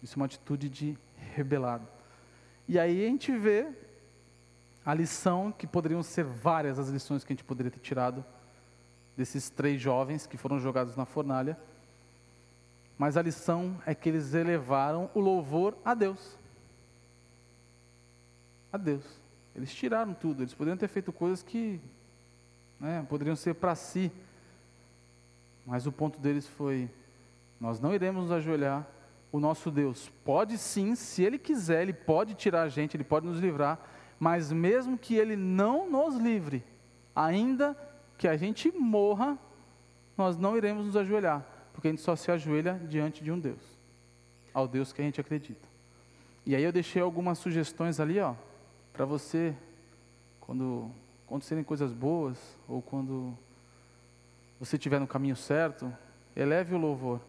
[0.03, 0.95] Isso é uma atitude de
[1.33, 1.87] rebelado.
[2.67, 3.67] E aí a gente vê
[4.85, 8.23] a lição, que poderiam ser várias as lições que a gente poderia ter tirado
[9.17, 11.57] desses três jovens que foram jogados na fornalha.
[12.99, 16.39] Mas a lição é que eles elevaram o louvor a Deus
[18.72, 19.03] a Deus.
[19.55, 21.80] Eles tiraram tudo, eles poderiam ter feito coisas que
[22.80, 24.11] né, poderiam ser para si.
[25.65, 26.89] Mas o ponto deles foi:
[27.59, 28.88] nós não iremos nos ajoelhar.
[29.32, 33.26] O nosso Deus pode sim, se Ele quiser, Ele pode tirar a gente, Ele pode
[33.26, 33.80] nos livrar,
[34.19, 36.65] mas mesmo que Ele não nos livre,
[37.15, 37.78] ainda
[38.17, 39.38] que a gente morra,
[40.17, 43.61] nós não iremos nos ajoelhar, porque a gente só se ajoelha diante de um Deus,
[44.53, 45.65] ao Deus que a gente acredita.
[46.45, 48.36] E aí eu deixei algumas sugestões ali, ó,
[48.93, 49.55] para você,
[50.39, 50.91] quando
[51.25, 52.37] acontecerem coisas boas,
[52.67, 53.37] ou quando
[54.59, 55.91] você estiver no caminho certo,
[56.35, 57.21] eleve o louvor,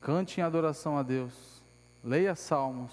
[0.00, 1.62] cante em adoração a Deus,
[2.02, 2.92] leia salmos.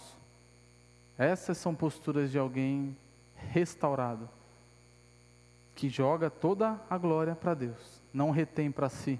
[1.17, 2.95] Essas são posturas de alguém
[3.35, 4.29] restaurado.
[5.73, 9.19] que joga toda a glória para Deus, não retém para si.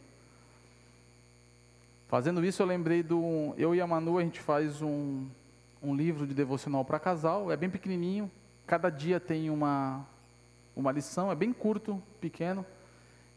[2.08, 3.54] Fazendo isso, eu lembrei do.
[3.58, 5.28] Eu e a Manu, a gente faz um,
[5.82, 8.30] um livro de devocional para casal, é bem pequenininho,
[8.72, 10.08] cada dia tem uma,
[10.74, 12.66] uma lição, é bem curto, pequeno.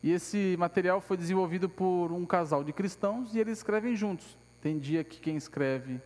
[0.00, 4.38] E esse material foi desenvolvido por um casal de cristãos e eles escrevem juntos.
[4.60, 6.00] Tem dia que quem escreve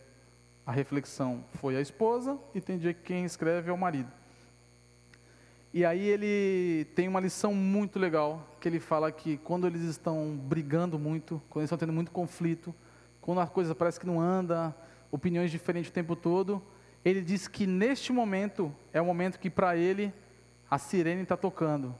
[0.65, 4.11] a reflexão foi a esposa e tem dia que quem escreve é o marido.
[5.71, 10.35] E aí ele tem uma lição muito legal, que ele fala que quando eles estão
[10.35, 12.73] brigando muito, quando eles estão tendo muito conflito,
[13.21, 14.75] quando a coisa parece que não anda,
[15.11, 16.59] opiniões diferentes o tempo todo,
[17.03, 20.13] ele diz que neste momento é o momento que para ele
[20.69, 21.95] a sirene está tocando,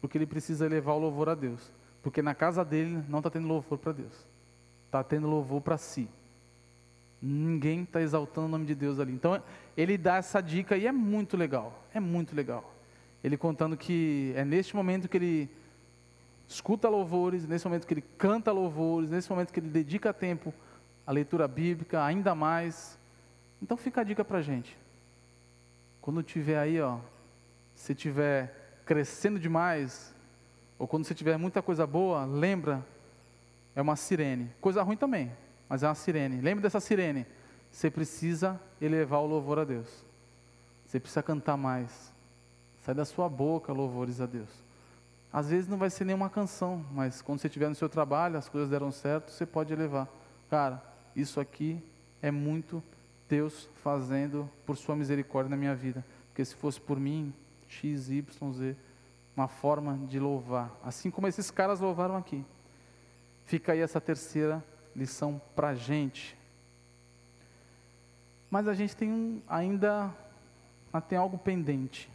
[0.00, 3.48] porque ele precisa elevar o louvor a Deus, porque na casa dele não está tendo
[3.48, 4.26] louvor para Deus,
[4.86, 6.08] está tendo louvor para si.
[7.20, 9.12] Ninguém está exaltando o nome de Deus ali.
[9.12, 9.40] Então
[9.76, 12.74] ele dá essa dica e é muito legal, é muito legal.
[13.22, 15.50] Ele contando que é neste momento que ele
[16.48, 20.52] escuta louvores, nesse momento que ele canta louvores, nesse momento que ele dedica tempo
[21.06, 22.98] à leitura bíblica, ainda mais.
[23.62, 24.76] Então fica a dica para a gente.
[26.00, 26.98] Quando tiver aí, ó,
[27.76, 30.12] se tiver crescendo demais,
[30.76, 32.84] ou quando você tiver muita coisa boa, lembra,
[33.76, 34.50] é uma sirene.
[34.60, 35.30] Coisa ruim também,
[35.68, 36.40] mas é uma sirene.
[36.40, 37.24] Lembra dessa sirene?
[37.70, 40.04] Você precisa elevar o louvor a Deus.
[40.84, 42.12] Você precisa cantar mais.
[42.84, 44.50] Sai da sua boca louvores a Deus.
[45.32, 48.48] Às vezes não vai ser nenhuma canção, mas quando você estiver no seu trabalho, as
[48.48, 50.08] coisas deram certo, você pode elevar.
[50.50, 50.82] Cara,
[51.14, 51.80] isso aqui
[52.20, 52.82] é muito
[53.32, 56.04] Deus fazendo por sua misericórdia na minha vida.
[56.28, 57.32] Porque se fosse por mim,
[57.66, 58.76] X, Y, Z,
[59.34, 60.70] uma forma de louvar.
[60.84, 62.44] Assim como esses caras louvaram aqui.
[63.46, 64.62] Fica aí essa terceira
[64.94, 66.36] lição para gente.
[68.50, 70.14] Mas a gente tem um, ainda
[71.08, 72.10] tem algo pendente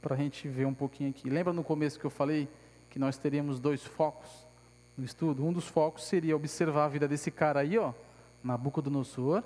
[0.00, 1.28] para a gente ver um pouquinho aqui.
[1.28, 2.48] Lembra no começo que eu falei
[2.88, 4.46] que nós teríamos dois focos
[4.96, 5.44] no estudo?
[5.44, 7.92] Um dos focos seria observar a vida desse cara aí, ó,
[8.42, 9.44] Nabucodonosor,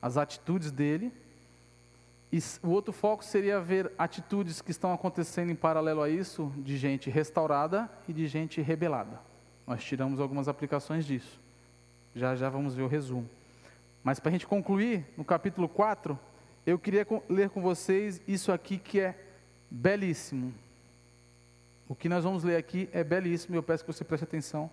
[0.00, 1.12] as atitudes dele.
[2.32, 6.76] E o outro foco seria ver atitudes que estão acontecendo em paralelo a isso, de
[6.76, 9.20] gente restaurada e de gente rebelada.
[9.66, 11.40] Nós tiramos algumas aplicações disso.
[12.14, 13.28] Já já vamos ver o resumo.
[14.02, 16.18] Mas para a gente concluir, no capítulo 4,
[16.64, 19.14] eu queria ler com vocês isso aqui que é
[19.70, 20.54] belíssimo.
[21.88, 24.70] O que nós vamos ler aqui é belíssimo e eu peço que você preste atenção.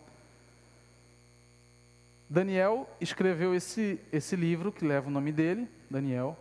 [2.30, 6.38] Daniel escreveu esse, esse livro que leva o nome dele, Daniel,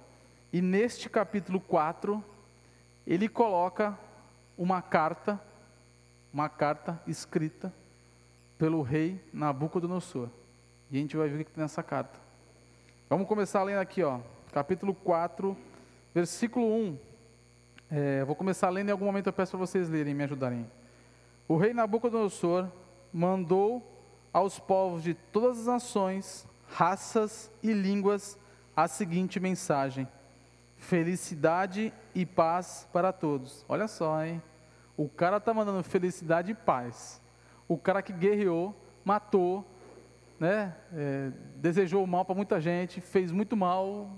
[0.53, 2.23] e neste capítulo 4,
[3.07, 3.97] ele coloca
[4.59, 5.41] uma carta,
[6.33, 7.73] uma carta escrita
[8.59, 10.29] pelo rei Nabucodonosor.
[10.91, 12.19] E a gente vai ver o que tem nessa carta.
[13.09, 14.21] Vamos começar lendo aqui, ó,
[14.53, 15.57] capítulo 4,
[16.13, 16.99] versículo 1.
[17.89, 20.69] É, vou começar lendo em algum momento eu peço para vocês lerem, me ajudarem.
[21.47, 22.69] O rei Nabucodonosor
[23.13, 23.96] mandou
[24.37, 28.39] aos povos de todas as nações, raças e línguas
[28.77, 30.07] a seguinte mensagem:
[30.77, 33.65] felicidade e paz para todos.
[33.67, 34.43] Olha só, hein?
[34.95, 37.19] O cara tá mandando felicidade e paz.
[37.67, 39.65] O cara que guerreou, matou,
[40.39, 40.77] né?
[40.93, 44.11] É, desejou mal para muita gente, fez muito mal.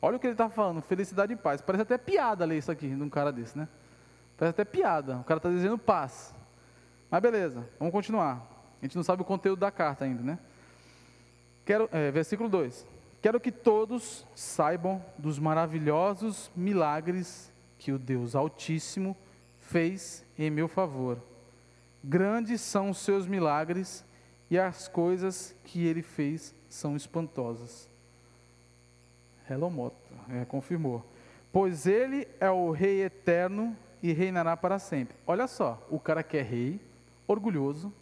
[0.00, 1.60] Olha o que ele está falando, felicidade e paz.
[1.60, 3.68] Parece até piada ler isso aqui de um cara desse, né?
[4.34, 5.18] Parece até piada.
[5.18, 6.34] O cara está dizendo paz.
[7.10, 8.57] Mas beleza, vamos continuar.
[8.80, 10.38] A gente não sabe o conteúdo da carta ainda, né?
[11.64, 12.86] Quero, é, versículo 2.
[13.20, 19.16] Quero que todos saibam dos maravilhosos milagres que o Deus Altíssimo
[19.58, 21.20] fez em meu favor.
[22.02, 24.04] Grandes são os seus milagres
[24.50, 27.88] e as coisas que ele fez são espantosas.
[29.50, 29.96] Hello Moto,
[30.30, 31.04] é, confirmou.
[31.52, 35.16] Pois ele é o rei eterno e reinará para sempre.
[35.26, 36.80] Olha só, o cara que é rei,
[37.26, 37.92] orgulhoso,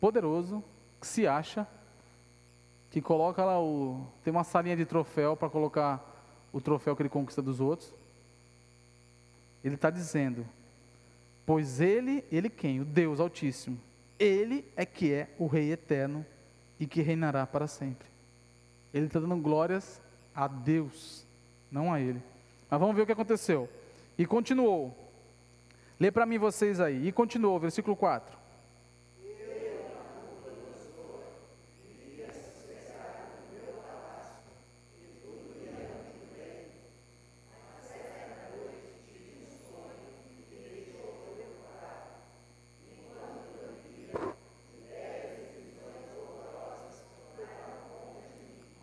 [0.00, 0.62] poderoso,
[1.00, 1.66] que se acha,
[2.90, 4.06] que coloca lá o.
[4.22, 6.02] Tem uma salinha de troféu para colocar
[6.52, 7.92] o troféu que ele conquista dos outros.
[9.62, 10.46] Ele está dizendo:
[11.44, 12.80] Pois ele, ele quem?
[12.80, 13.78] O Deus Altíssimo,
[14.18, 16.24] ele é que é o Rei eterno
[16.78, 18.08] e que reinará para sempre.
[18.92, 20.00] Ele está dando glórias
[20.34, 21.26] a Deus,
[21.70, 22.22] não a ele.
[22.70, 23.68] Mas vamos ver o que aconteceu.
[24.18, 24.96] E continuou.
[25.98, 27.06] Lê para mim vocês aí.
[27.06, 28.35] E continuou, versículo 4.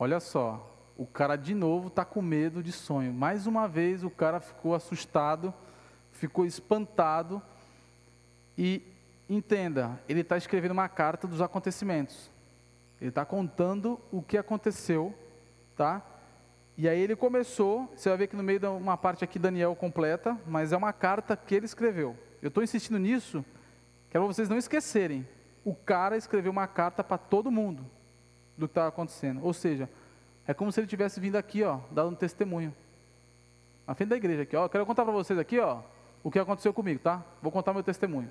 [0.04, 3.14] Olha só, o cara de novo está com medo de sonho.
[3.14, 5.54] Mais uma vez o cara ficou assustado,
[6.12, 7.42] ficou espantado
[8.58, 8.84] E
[9.30, 12.30] entenda, ele está escrevendo uma carta dos acontecimentos.
[13.00, 15.18] Ele está contando o que aconteceu,
[15.74, 16.06] tá?
[16.78, 19.74] E aí ele começou, você vai ver que no meio de uma parte aqui Daniel
[19.74, 22.18] completa, mas é uma carta que ele escreveu.
[22.42, 23.46] Eu estou insistindo nisso,
[24.10, 25.26] quero vocês não esquecerem.
[25.64, 27.86] O cara escreveu uma carta para todo mundo
[28.58, 29.44] do que estava acontecendo.
[29.44, 29.90] Ou seja,
[30.48, 32.74] é como se ele tivesse vindo aqui, ó, dando um testemunho.
[33.86, 34.68] Na frente da igreja aqui, ó.
[34.68, 35.82] Quero contar para vocês aqui, ó,
[36.24, 37.24] o que aconteceu comigo, tá?
[37.42, 38.30] Vou contar meu testemunho.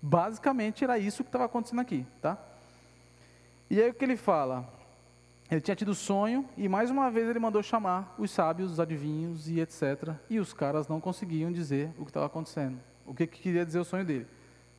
[0.00, 2.38] Basicamente era isso que estava acontecendo aqui, tá?
[3.68, 4.72] E aí o que ele fala?
[5.50, 9.48] Ele tinha tido sonho e mais uma vez ele mandou chamar os sábios, os adivinhos
[9.48, 10.14] e etc.
[10.28, 13.78] E os caras não conseguiam dizer o que estava acontecendo, o que, que queria dizer
[13.78, 14.26] o sonho dele.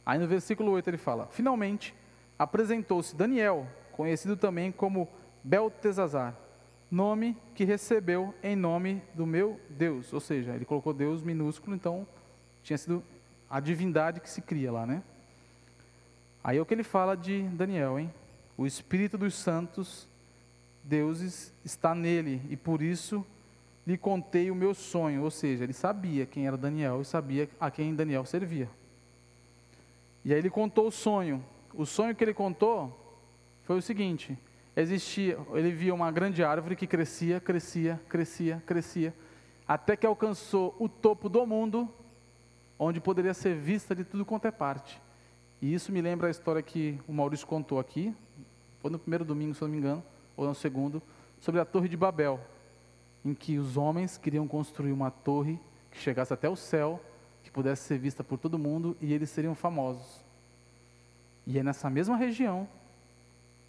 [0.06, 1.94] Aí no versículo 8 ele fala: Finalmente
[2.38, 3.68] apresentou-se Daniel,
[4.00, 5.10] conhecido também como
[5.44, 6.34] Beltesazar,
[6.90, 10.14] nome que recebeu em nome do meu Deus.
[10.14, 12.08] Ou seja, ele colocou Deus minúsculo, então
[12.64, 13.04] tinha sido
[13.50, 15.04] a divindade que se cria lá, né?
[16.42, 18.10] Aí é o que ele fala de Daniel, hein?
[18.58, 20.08] O Espírito dos Santos,
[20.82, 23.26] deuses, está nele, e por isso
[23.86, 25.24] lhe contei o meu sonho.
[25.24, 28.70] Ou seja, ele sabia quem era Daniel e sabia a quem Daniel servia.
[30.24, 31.44] E aí ele contou o sonho.
[31.74, 32.98] O sonho que ele contou
[33.70, 34.36] foi o seguinte:
[34.76, 39.14] existia, ele via uma grande árvore que crescia, crescia, crescia, crescia,
[39.68, 41.88] até que alcançou o topo do mundo,
[42.80, 45.00] onde poderia ser vista de tudo quanto é parte.
[45.62, 48.12] E isso me lembra a história que o Maurício contou aqui,
[48.80, 50.04] foi no primeiro domingo, se não me engano,
[50.36, 51.00] ou no segundo,
[51.40, 52.40] sobre a Torre de Babel,
[53.24, 55.60] em que os homens queriam construir uma torre
[55.92, 57.00] que chegasse até o céu,
[57.44, 60.26] que pudesse ser vista por todo mundo e eles seriam famosos.
[61.46, 62.68] E é nessa mesma região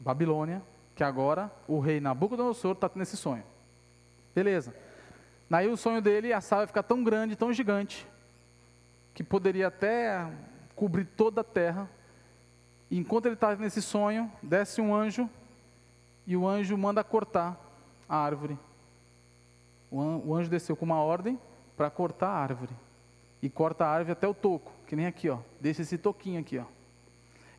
[0.01, 0.63] Babilônia,
[0.95, 3.45] que agora o rei Nabucodonosor está tendo esse sonho.
[4.35, 4.75] Beleza.
[5.49, 8.07] Daí o sonho dele, a sala vai ficar tão grande, tão gigante,
[9.13, 10.27] que poderia até
[10.75, 11.89] cobrir toda a terra.
[12.91, 15.29] E enquanto ele está nesse sonho, desce um anjo
[16.27, 17.59] e o anjo manda cortar
[18.09, 18.59] a árvore.
[19.91, 21.39] O anjo desceu com uma ordem
[21.77, 22.73] para cortar a árvore.
[23.43, 25.39] E corta a árvore até o toco, que nem aqui, ó.
[25.61, 26.65] Deixa esse toquinho aqui, ó.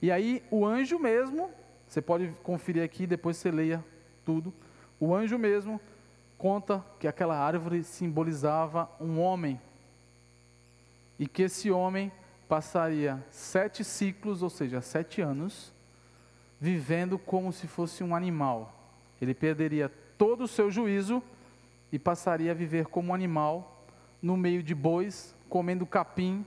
[0.01, 1.51] E aí o anjo mesmo
[1.91, 3.84] você pode conferir aqui, depois você leia
[4.23, 4.53] tudo.
[4.97, 5.77] O anjo mesmo
[6.38, 9.59] conta que aquela árvore simbolizava um homem.
[11.19, 12.09] E que esse homem
[12.47, 15.73] passaria sete ciclos, ou seja, sete anos,
[16.61, 18.73] vivendo como se fosse um animal.
[19.22, 21.22] Ele perderia todo o seu juízo
[21.91, 23.85] e passaria a viver como um animal
[24.22, 26.45] no meio de bois, comendo capim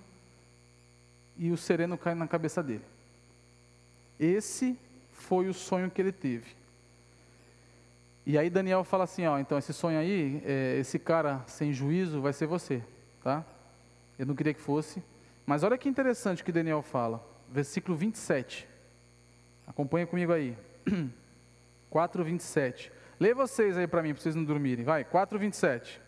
[1.37, 2.85] e o sereno caindo na cabeça dele.
[4.19, 4.79] Esse
[5.25, 6.55] foi o sonho que ele teve.
[8.27, 12.21] E aí Daniel fala assim, ó, então esse sonho aí, é, esse cara sem juízo
[12.21, 12.83] vai ser você,
[13.23, 13.45] tá?
[14.19, 15.03] Eu não queria que fosse.
[15.45, 17.23] Mas olha que interessante que Daniel fala.
[17.51, 18.69] Versículo 27.
[19.67, 20.57] Acompanha comigo aí.
[21.91, 22.93] 4, 27.
[23.21, 24.85] Lê vocês aí para mim, para vocês não dormirem.
[24.85, 26.01] Vai, 4, 27.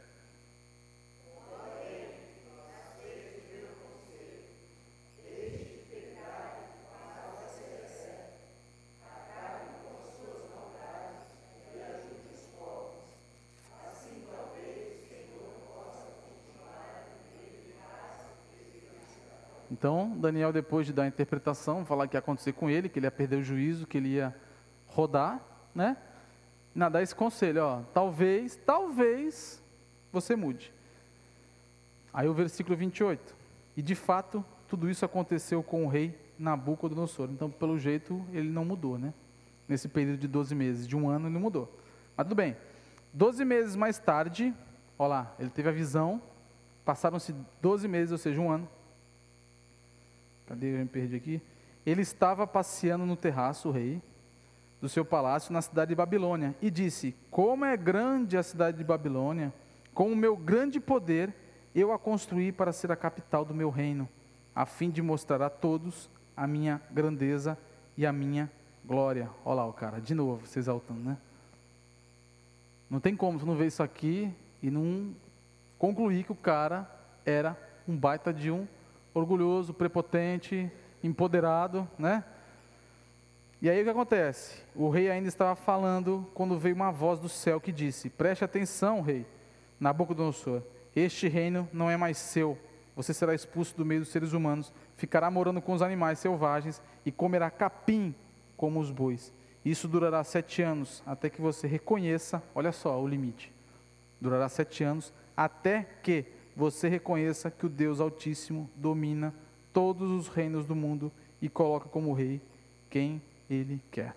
[19.86, 22.98] Então, Daniel, depois de dar a interpretação, falar o que ia acontecer com ele, que
[22.98, 24.34] ele ia perder o juízo, que ele ia
[24.84, 25.40] rodar,
[25.72, 25.96] né?
[26.74, 29.62] Na dar esse conselho, ó, talvez, talvez
[30.12, 30.74] você mude.
[32.12, 33.32] Aí o versículo 28.
[33.76, 37.28] E de fato, tudo isso aconteceu com o rei Nabucodonosor.
[37.30, 39.14] Então, pelo jeito, ele não mudou, né?
[39.68, 41.72] Nesse período de 12 meses, de um ano, ele não mudou.
[42.16, 42.56] Mas tudo bem.
[43.12, 44.52] 12 meses mais tarde,
[44.98, 46.20] ó lá, ele teve a visão,
[46.84, 47.32] passaram-se
[47.62, 48.68] 12 meses, ou seja, um ano.
[50.46, 50.74] Cadê?
[50.74, 51.42] Eu me perdi aqui.
[51.84, 54.00] Ele estava passeando no terraço, o rei,
[54.80, 58.84] do seu palácio na cidade de Babilônia, e disse: Como é grande a cidade de
[58.84, 59.52] Babilônia,
[59.94, 61.34] com o meu grande poder,
[61.74, 64.08] eu a construí para ser a capital do meu reino,
[64.54, 67.58] a fim de mostrar a todos a minha grandeza
[67.96, 68.50] e a minha
[68.84, 69.30] glória.
[69.44, 71.16] Olha lá o cara, de novo, se exaltando, né?
[72.88, 74.32] Não tem como você não ver isso aqui
[74.62, 75.14] e não
[75.78, 76.88] concluir que o cara
[77.24, 77.56] era
[77.88, 78.66] um baita de um
[79.18, 80.70] orgulhoso, prepotente,
[81.02, 82.22] empoderado, né?
[83.62, 84.62] E aí o que acontece?
[84.74, 89.00] O rei ainda estava falando quando veio uma voz do céu que disse: Preste atenção,
[89.00, 89.26] rei,
[89.80, 90.62] Nabucodonosor,
[90.94, 92.58] este reino não é mais seu.
[92.94, 97.10] Você será expulso do meio dos seres humanos, ficará morando com os animais selvagens e
[97.10, 98.14] comerá capim
[98.54, 99.32] como os bois.
[99.64, 103.52] Isso durará sete anos, até que você reconheça, olha só o limite.
[104.20, 109.34] Durará sete anos, até que você reconheça que o Deus Altíssimo domina
[109.72, 112.40] todos os reinos do mundo e coloca como rei
[112.88, 114.16] quem ele quer.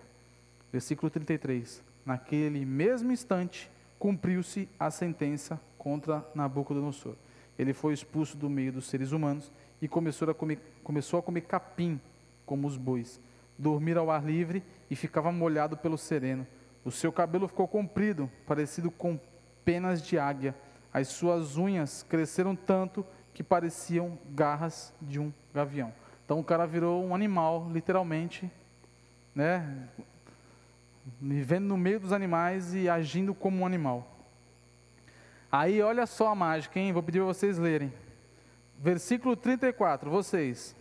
[0.72, 1.82] Versículo 33.
[2.06, 7.14] Naquele mesmo instante, cumpriu-se a sentença contra Nabucodonosor.
[7.58, 9.52] Ele foi expulso do meio dos seres humanos
[9.82, 12.00] e começou a comer, começou a comer capim,
[12.46, 13.20] como os bois,
[13.58, 16.46] dormir ao ar livre e ficava molhado pelo sereno.
[16.84, 19.20] O seu cabelo ficou comprido, parecido com
[19.62, 20.54] penas de águia.
[20.92, 25.92] As suas unhas cresceram tanto que pareciam garras de um gavião.
[26.24, 28.50] Então o cara virou um animal, literalmente,
[29.34, 29.88] né?
[31.20, 34.06] Vivendo no meio dos animais e agindo como um animal.
[35.50, 36.92] Aí olha só a mágica, hein?
[36.92, 37.92] Vou pedir para vocês lerem.
[38.78, 40.76] Versículo 34, vocês.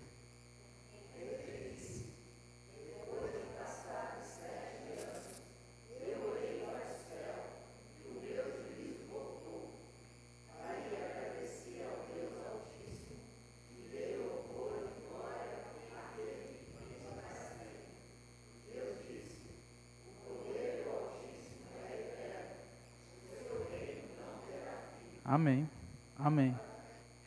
[25.30, 25.70] Amém.
[26.18, 26.60] Amém.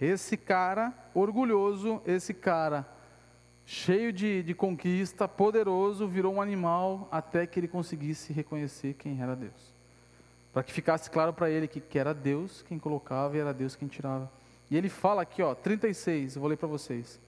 [0.03, 2.85] Esse cara orgulhoso, esse cara
[3.65, 9.37] cheio de, de conquista, poderoso, virou um animal até que ele conseguisse reconhecer quem era
[9.37, 9.73] Deus.
[10.53, 13.77] Para que ficasse claro para ele que, que era Deus quem colocava e era Deus
[13.77, 14.29] quem tirava.
[14.69, 17.21] E ele fala aqui, ó, 36, eu vou ler para vocês.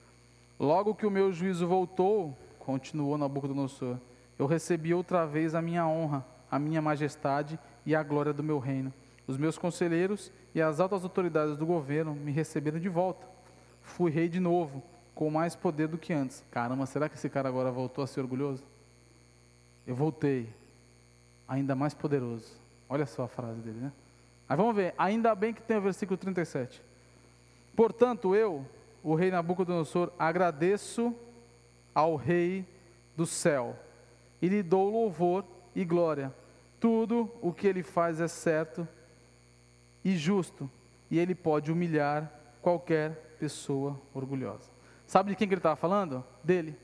[0.59, 3.95] Logo que o meu juízo voltou, continuou Nabucodonosor,
[4.37, 8.59] eu recebi outra vez a minha honra, a minha majestade e a glória do meu
[8.59, 8.91] reino.
[9.27, 13.25] Os meus conselheiros e as altas autoridades do governo me receberam de volta.
[13.81, 14.83] Fui rei de novo,
[15.13, 16.43] com mais poder do que antes.
[16.51, 18.63] Caramba, será que esse cara agora voltou a ser orgulhoso?
[19.87, 20.49] Eu voltei,
[21.47, 22.53] ainda mais poderoso.
[22.87, 23.91] Olha só a frase dele, né?
[24.47, 26.81] Mas vamos ver, ainda bem que tem o versículo 37.
[27.75, 28.65] Portanto, eu,
[29.03, 31.15] o rei Nabucodonosor, agradeço
[31.93, 32.65] ao rei
[33.15, 33.75] do céu
[34.41, 35.43] e lhe dou louvor
[35.75, 36.33] e glória.
[36.79, 38.87] Tudo o que ele faz é certo
[40.05, 40.69] e justo,
[41.09, 44.69] e ele pode humilhar qualquer pessoa orgulhosa.
[45.07, 46.23] Sabe de quem que ele estava falando?
[46.43, 46.77] Dele.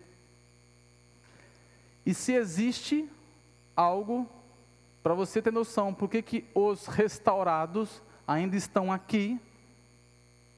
[2.04, 3.08] E se existe
[3.76, 4.28] algo
[5.04, 9.40] para você ter noção, por que, que os restaurados ainda estão aqui,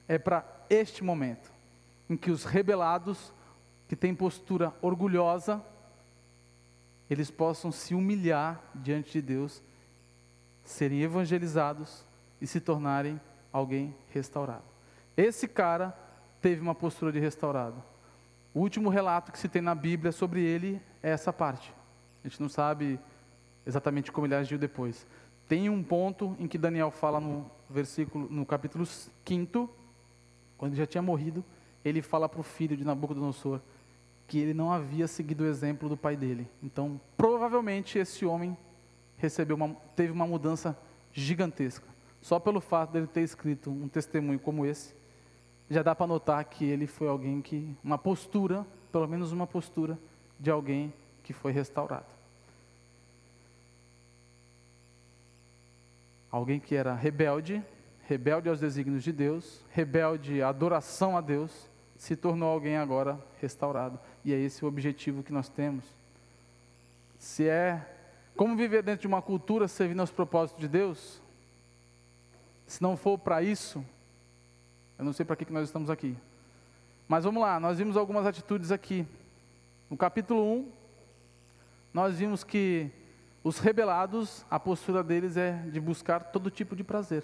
[0.07, 1.51] é para este momento,
[2.09, 3.33] em que os rebelados,
[3.89, 5.61] que têm postura orgulhosa,
[7.09, 9.61] eles possam se humilhar diante de Deus,
[10.63, 12.05] serem evangelizados
[12.43, 13.19] e se tornarem
[13.53, 14.65] alguém restaurado.
[15.15, 15.97] Esse cara
[16.41, 17.81] teve uma postura de restaurado.
[18.53, 21.73] O último relato que se tem na Bíblia sobre ele é essa parte.
[22.21, 22.99] A gente não sabe
[23.65, 25.07] exatamente como ele agiu depois.
[25.47, 29.69] Tem um ponto em que Daniel fala no versículo, no capítulo 5,
[30.57, 31.45] quando já tinha morrido,
[31.83, 33.61] ele fala para o filho de Nabucodonosor
[34.27, 36.45] que ele não havia seguido o exemplo do pai dele.
[36.61, 38.57] Então, provavelmente esse homem
[39.15, 40.77] recebeu uma, teve uma mudança
[41.13, 41.92] gigantesca.
[42.23, 44.95] Só pelo fato dele ter escrito um testemunho como esse,
[45.69, 49.99] já dá para notar que ele foi alguém que, uma postura, pelo menos uma postura,
[50.39, 52.05] de alguém que foi restaurado.
[56.31, 57.61] Alguém que era rebelde,
[58.07, 63.99] rebelde aos desígnios de Deus, rebelde à adoração a Deus, se tornou alguém agora restaurado.
[64.23, 65.83] E é esse o objetivo que nós temos.
[67.19, 67.85] Se é
[68.33, 71.21] como viver dentro de uma cultura servindo aos propósitos de Deus,
[72.73, 73.85] se não for para isso,
[74.97, 76.17] eu não sei para que, que nós estamos aqui.
[77.07, 79.05] Mas vamos lá, nós vimos algumas atitudes aqui.
[79.91, 80.71] No capítulo 1,
[81.93, 82.89] nós vimos que
[83.43, 87.23] os rebelados, a postura deles é de buscar todo tipo de prazer.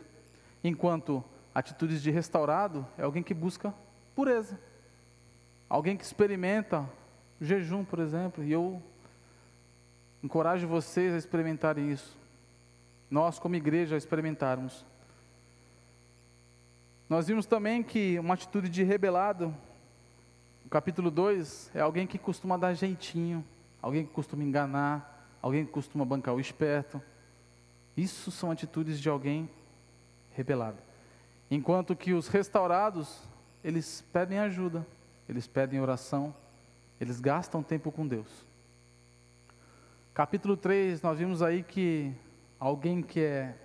[0.64, 1.24] Enquanto
[1.56, 3.74] atitudes de restaurado é alguém que busca
[4.14, 4.60] pureza.
[5.68, 6.88] Alguém que experimenta
[7.42, 8.80] jejum, por exemplo, e eu
[10.22, 12.16] encorajo vocês a experimentarem isso.
[13.10, 14.86] Nós, como igreja, experimentarmos.
[17.10, 19.52] Nós vimos também que uma atitude de rebelado,
[20.70, 23.44] capítulo 2, é alguém que costuma dar jeitinho,
[23.82, 27.02] alguém que costuma enganar, alguém que costuma bancar o esperto.
[27.98, 29.50] Isso são atitudes de alguém
[30.34, 30.78] rebelado.
[31.50, 33.28] Enquanto que os restaurados,
[33.64, 34.86] eles pedem ajuda,
[35.28, 36.32] eles pedem oração,
[37.02, 38.46] eles gastam tempo com Deus.
[40.14, 42.14] Capítulo 3, nós vimos aí que
[42.60, 43.56] alguém que é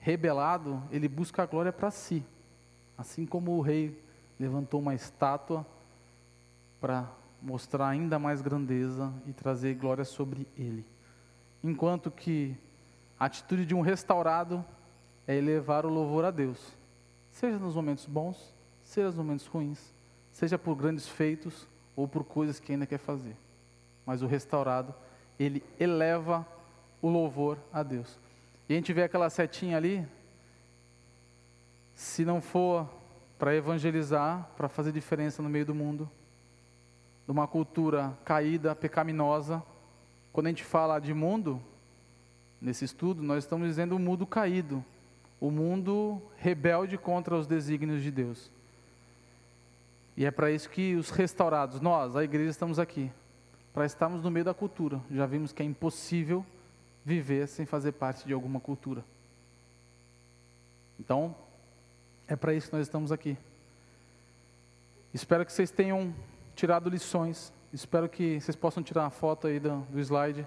[0.00, 2.24] rebelado, ele busca a glória para si.
[2.98, 3.96] Assim como o rei
[4.38, 5.64] levantou uma estátua
[6.80, 7.08] para
[7.40, 10.84] mostrar ainda mais grandeza e trazer glória sobre ele.
[11.62, 12.56] Enquanto que
[13.18, 14.64] a atitude de um restaurado
[15.26, 16.76] é elevar o louvor a Deus,
[17.30, 19.94] seja nos momentos bons, seja nos momentos ruins,
[20.32, 23.36] seja por grandes feitos ou por coisas que ainda quer fazer.
[24.04, 24.94] Mas o restaurado,
[25.38, 26.46] ele eleva
[27.00, 28.18] o louvor a Deus.
[28.68, 30.06] E a gente vê aquela setinha ali,
[31.98, 32.88] se não for
[33.40, 36.08] para evangelizar, para fazer diferença no meio do mundo,
[37.26, 39.60] de uma cultura caída, pecaminosa,
[40.32, 41.60] quando a gente fala de mundo,
[42.60, 44.84] nesse estudo, nós estamos dizendo o mundo caído,
[45.40, 48.48] o mundo rebelde contra os desígnios de Deus.
[50.16, 53.10] E é para isso que os restaurados, nós, a igreja, estamos aqui,
[53.74, 55.00] para estarmos no meio da cultura.
[55.10, 56.46] Já vimos que é impossível
[57.04, 59.04] viver sem fazer parte de alguma cultura.
[61.00, 61.34] Então,
[62.28, 63.36] é para isso que nós estamos aqui.
[65.14, 66.14] Espero que vocês tenham
[66.54, 67.52] tirado lições.
[67.72, 70.46] Espero que vocês possam tirar uma foto aí do, do slide.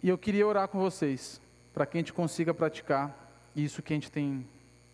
[0.00, 1.40] E eu queria orar com vocês,
[1.72, 4.46] para que a gente consiga praticar isso que a gente tem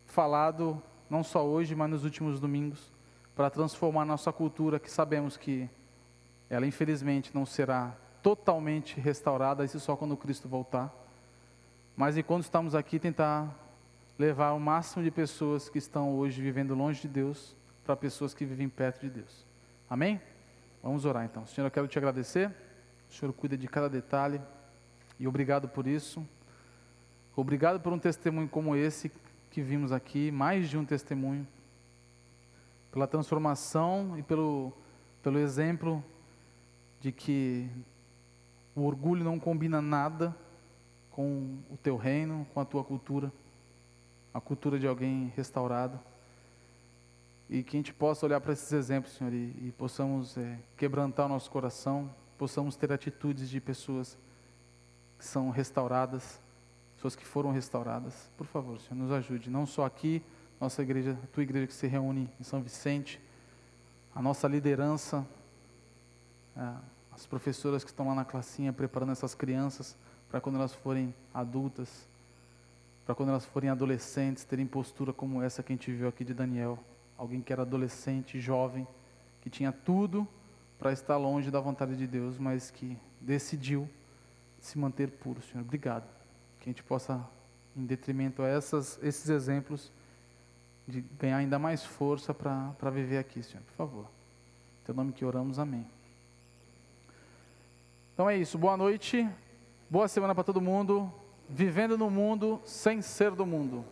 [0.07, 2.91] falado, não só hoje, mas nos últimos domingos,
[3.37, 5.69] para transformar nossa cultura, que sabemos que
[6.49, 10.93] ela infelizmente não será totalmente restaurada, isso só quando Cristo voltar.
[11.97, 13.55] Mas enquanto estamos aqui, tentar
[14.21, 18.45] levar o máximo de pessoas que estão hoje vivendo longe de Deus para pessoas que
[18.45, 19.47] vivem perto de Deus.
[19.89, 20.21] Amém?
[20.83, 21.47] Vamos orar então.
[21.47, 22.55] Senhor, eu quero te agradecer.
[23.09, 24.39] O Senhor cuida de cada detalhe
[25.19, 26.23] e obrigado por isso.
[27.35, 29.11] Obrigado por um testemunho como esse
[29.51, 31.49] que vimos aqui, mais de um testemunho,
[32.93, 34.71] pela transformação e pelo,
[35.23, 36.05] pelo exemplo
[37.01, 37.71] de que
[38.77, 40.37] o orgulho não combina nada
[41.11, 43.33] com o teu reino, com a tua cultura
[44.33, 45.99] a cultura de alguém restaurado.
[47.49, 51.27] E que a gente possa olhar para esses exemplos, Senhor, e, e possamos é, quebrantar
[51.27, 52.09] o nosso coração,
[52.39, 54.17] possamos ter atitudes de pessoas
[55.19, 56.41] que são restauradas,
[56.95, 58.31] pessoas que foram restauradas.
[58.37, 60.23] Por favor, Senhor, nos ajude, não só aqui,
[60.61, 63.21] nossa igreja, a tua igreja que se reúne em São Vicente,
[64.15, 65.27] a nossa liderança,
[66.57, 66.75] é,
[67.11, 69.97] as professoras que estão lá na classinha preparando essas crianças
[70.31, 72.09] para quando elas forem adultas,
[73.11, 76.33] para quando elas forem adolescentes, terem postura como essa que a gente viu aqui de
[76.33, 76.79] Daniel.
[77.19, 78.87] Alguém que era adolescente, jovem,
[79.41, 80.29] que tinha tudo
[80.79, 83.91] para estar longe da vontade de Deus, mas que decidiu
[84.61, 85.65] se manter puro, Senhor.
[85.65, 86.05] Obrigado.
[86.61, 87.21] Que a gente possa,
[87.77, 89.91] em detrimento a essas, esses exemplos,
[90.87, 93.65] de ganhar ainda mais força para viver aqui, Senhor.
[93.65, 94.05] Por favor.
[94.05, 95.85] Em teu nome que oramos, amém.
[98.15, 98.57] Então é isso.
[98.57, 99.29] Boa noite.
[99.91, 101.13] Boa semana para todo mundo
[101.51, 103.85] vivendo no mundo sem ser do mundo.